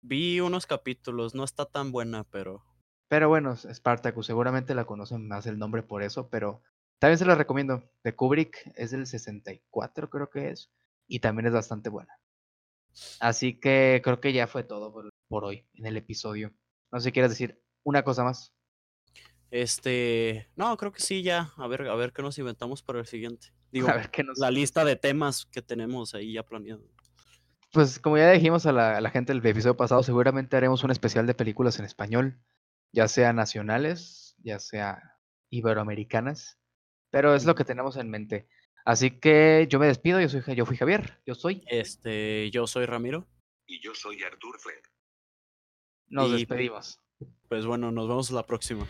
Vi 0.01 0.39
unos 0.39 0.65
capítulos, 0.65 1.35
no 1.35 1.43
está 1.43 1.65
tan 1.65 1.91
buena, 1.91 2.23
pero 2.23 2.63
Pero 3.07 3.29
bueno, 3.29 3.55
Spartacus, 3.55 4.25
seguramente 4.25 4.75
la 4.75 4.85
conocen 4.85 5.27
más 5.27 5.45
el 5.47 5.57
nombre 5.59 5.83
por 5.83 6.03
eso, 6.03 6.29
pero 6.29 6.61
también 6.99 7.17
se 7.17 7.25
la 7.25 7.35
recomiendo. 7.35 7.83
De 8.03 8.15
Kubrick 8.15 8.71
es 8.75 8.91
del 8.91 9.05
64, 9.07 10.09
creo 10.09 10.29
que 10.29 10.49
es, 10.49 10.71
y 11.07 11.19
también 11.19 11.47
es 11.47 11.53
bastante 11.53 11.89
buena. 11.89 12.19
Así 13.19 13.59
que 13.59 14.01
creo 14.03 14.21
que 14.21 14.33
ya 14.33 14.47
fue 14.47 14.63
todo 14.63 14.91
por, 14.93 15.09
por 15.27 15.43
hoy 15.45 15.65
en 15.73 15.85
el 15.85 15.97
episodio. 15.97 16.53
No 16.91 16.99
sé 16.99 17.05
si 17.05 17.11
quieres 17.11 17.31
decir 17.31 17.61
una 17.83 18.03
cosa 18.03 18.23
más. 18.23 18.53
este, 19.51 20.49
no, 20.55 20.75
creo 20.77 20.91
que 20.91 21.01
sí 21.01 21.23
ya, 21.23 21.53
a 21.57 21.67
ver, 21.67 21.87
a 21.87 21.95
ver 21.95 22.13
qué 22.13 22.21
nos 22.21 22.37
inventamos 22.37 22.83
para 22.83 22.99
el 22.99 23.05
siguiente. 23.07 23.53
Digo, 23.71 23.87
A 23.89 23.95
ver 23.95 24.09
qué 24.11 24.23
nos. 24.23 24.37
la 24.39 24.51
lista 24.51 24.83
de 24.85 24.95
temas 24.95 25.45
que 25.45 25.61
tenemos 25.61 26.13
ahí 26.15 26.33
ya 26.33 26.43
planeado. 26.43 26.81
Pues 27.71 27.99
como 27.99 28.17
ya 28.17 28.31
dijimos 28.31 28.65
a 28.65 28.71
la, 28.71 28.97
a 28.97 29.01
la 29.01 29.09
gente 29.09 29.33
del 29.33 29.45
episodio 29.45 29.75
pasado, 29.75 30.01
seguramente 30.01 30.55
haremos 30.55 30.83
un 30.83 30.91
especial 30.91 31.27
de 31.27 31.33
películas 31.33 31.77
en 31.79 31.85
español, 31.85 32.39
ya 32.93 33.07
sea 33.09 33.33
nacionales, 33.33 34.35
ya 34.39 34.59
sea 34.59 35.01
iberoamericanas, 35.49 36.57
pero 37.11 37.35
es 37.35 37.43
lo 37.45 37.53
que 37.55 37.65
tenemos 37.65 37.97
en 37.97 38.09
mente. 38.09 38.47
Así 38.85 39.19
que 39.19 39.67
yo 39.69 39.79
me 39.79 39.87
despido, 39.87 40.21
yo 40.21 40.29
soy 40.29 40.41
yo 40.55 40.65
fui 40.65 40.77
Javier, 40.77 41.19
yo 41.25 41.35
soy. 41.35 41.63
Este, 41.67 42.49
yo 42.51 42.65
soy 42.67 42.85
Ramiro. 42.85 43.27
Y 43.67 43.81
yo 43.81 43.93
soy 43.95 44.21
Artur 44.23 44.57
Fred. 44.59 44.79
Nos 46.07 46.29
Y- 46.29 46.33
despedimos. 46.33 47.01
Pues 47.49 47.65
bueno, 47.65 47.91
nos 47.91 48.07
vemos 48.07 48.29
la 48.31 48.45
próxima. 48.45 48.85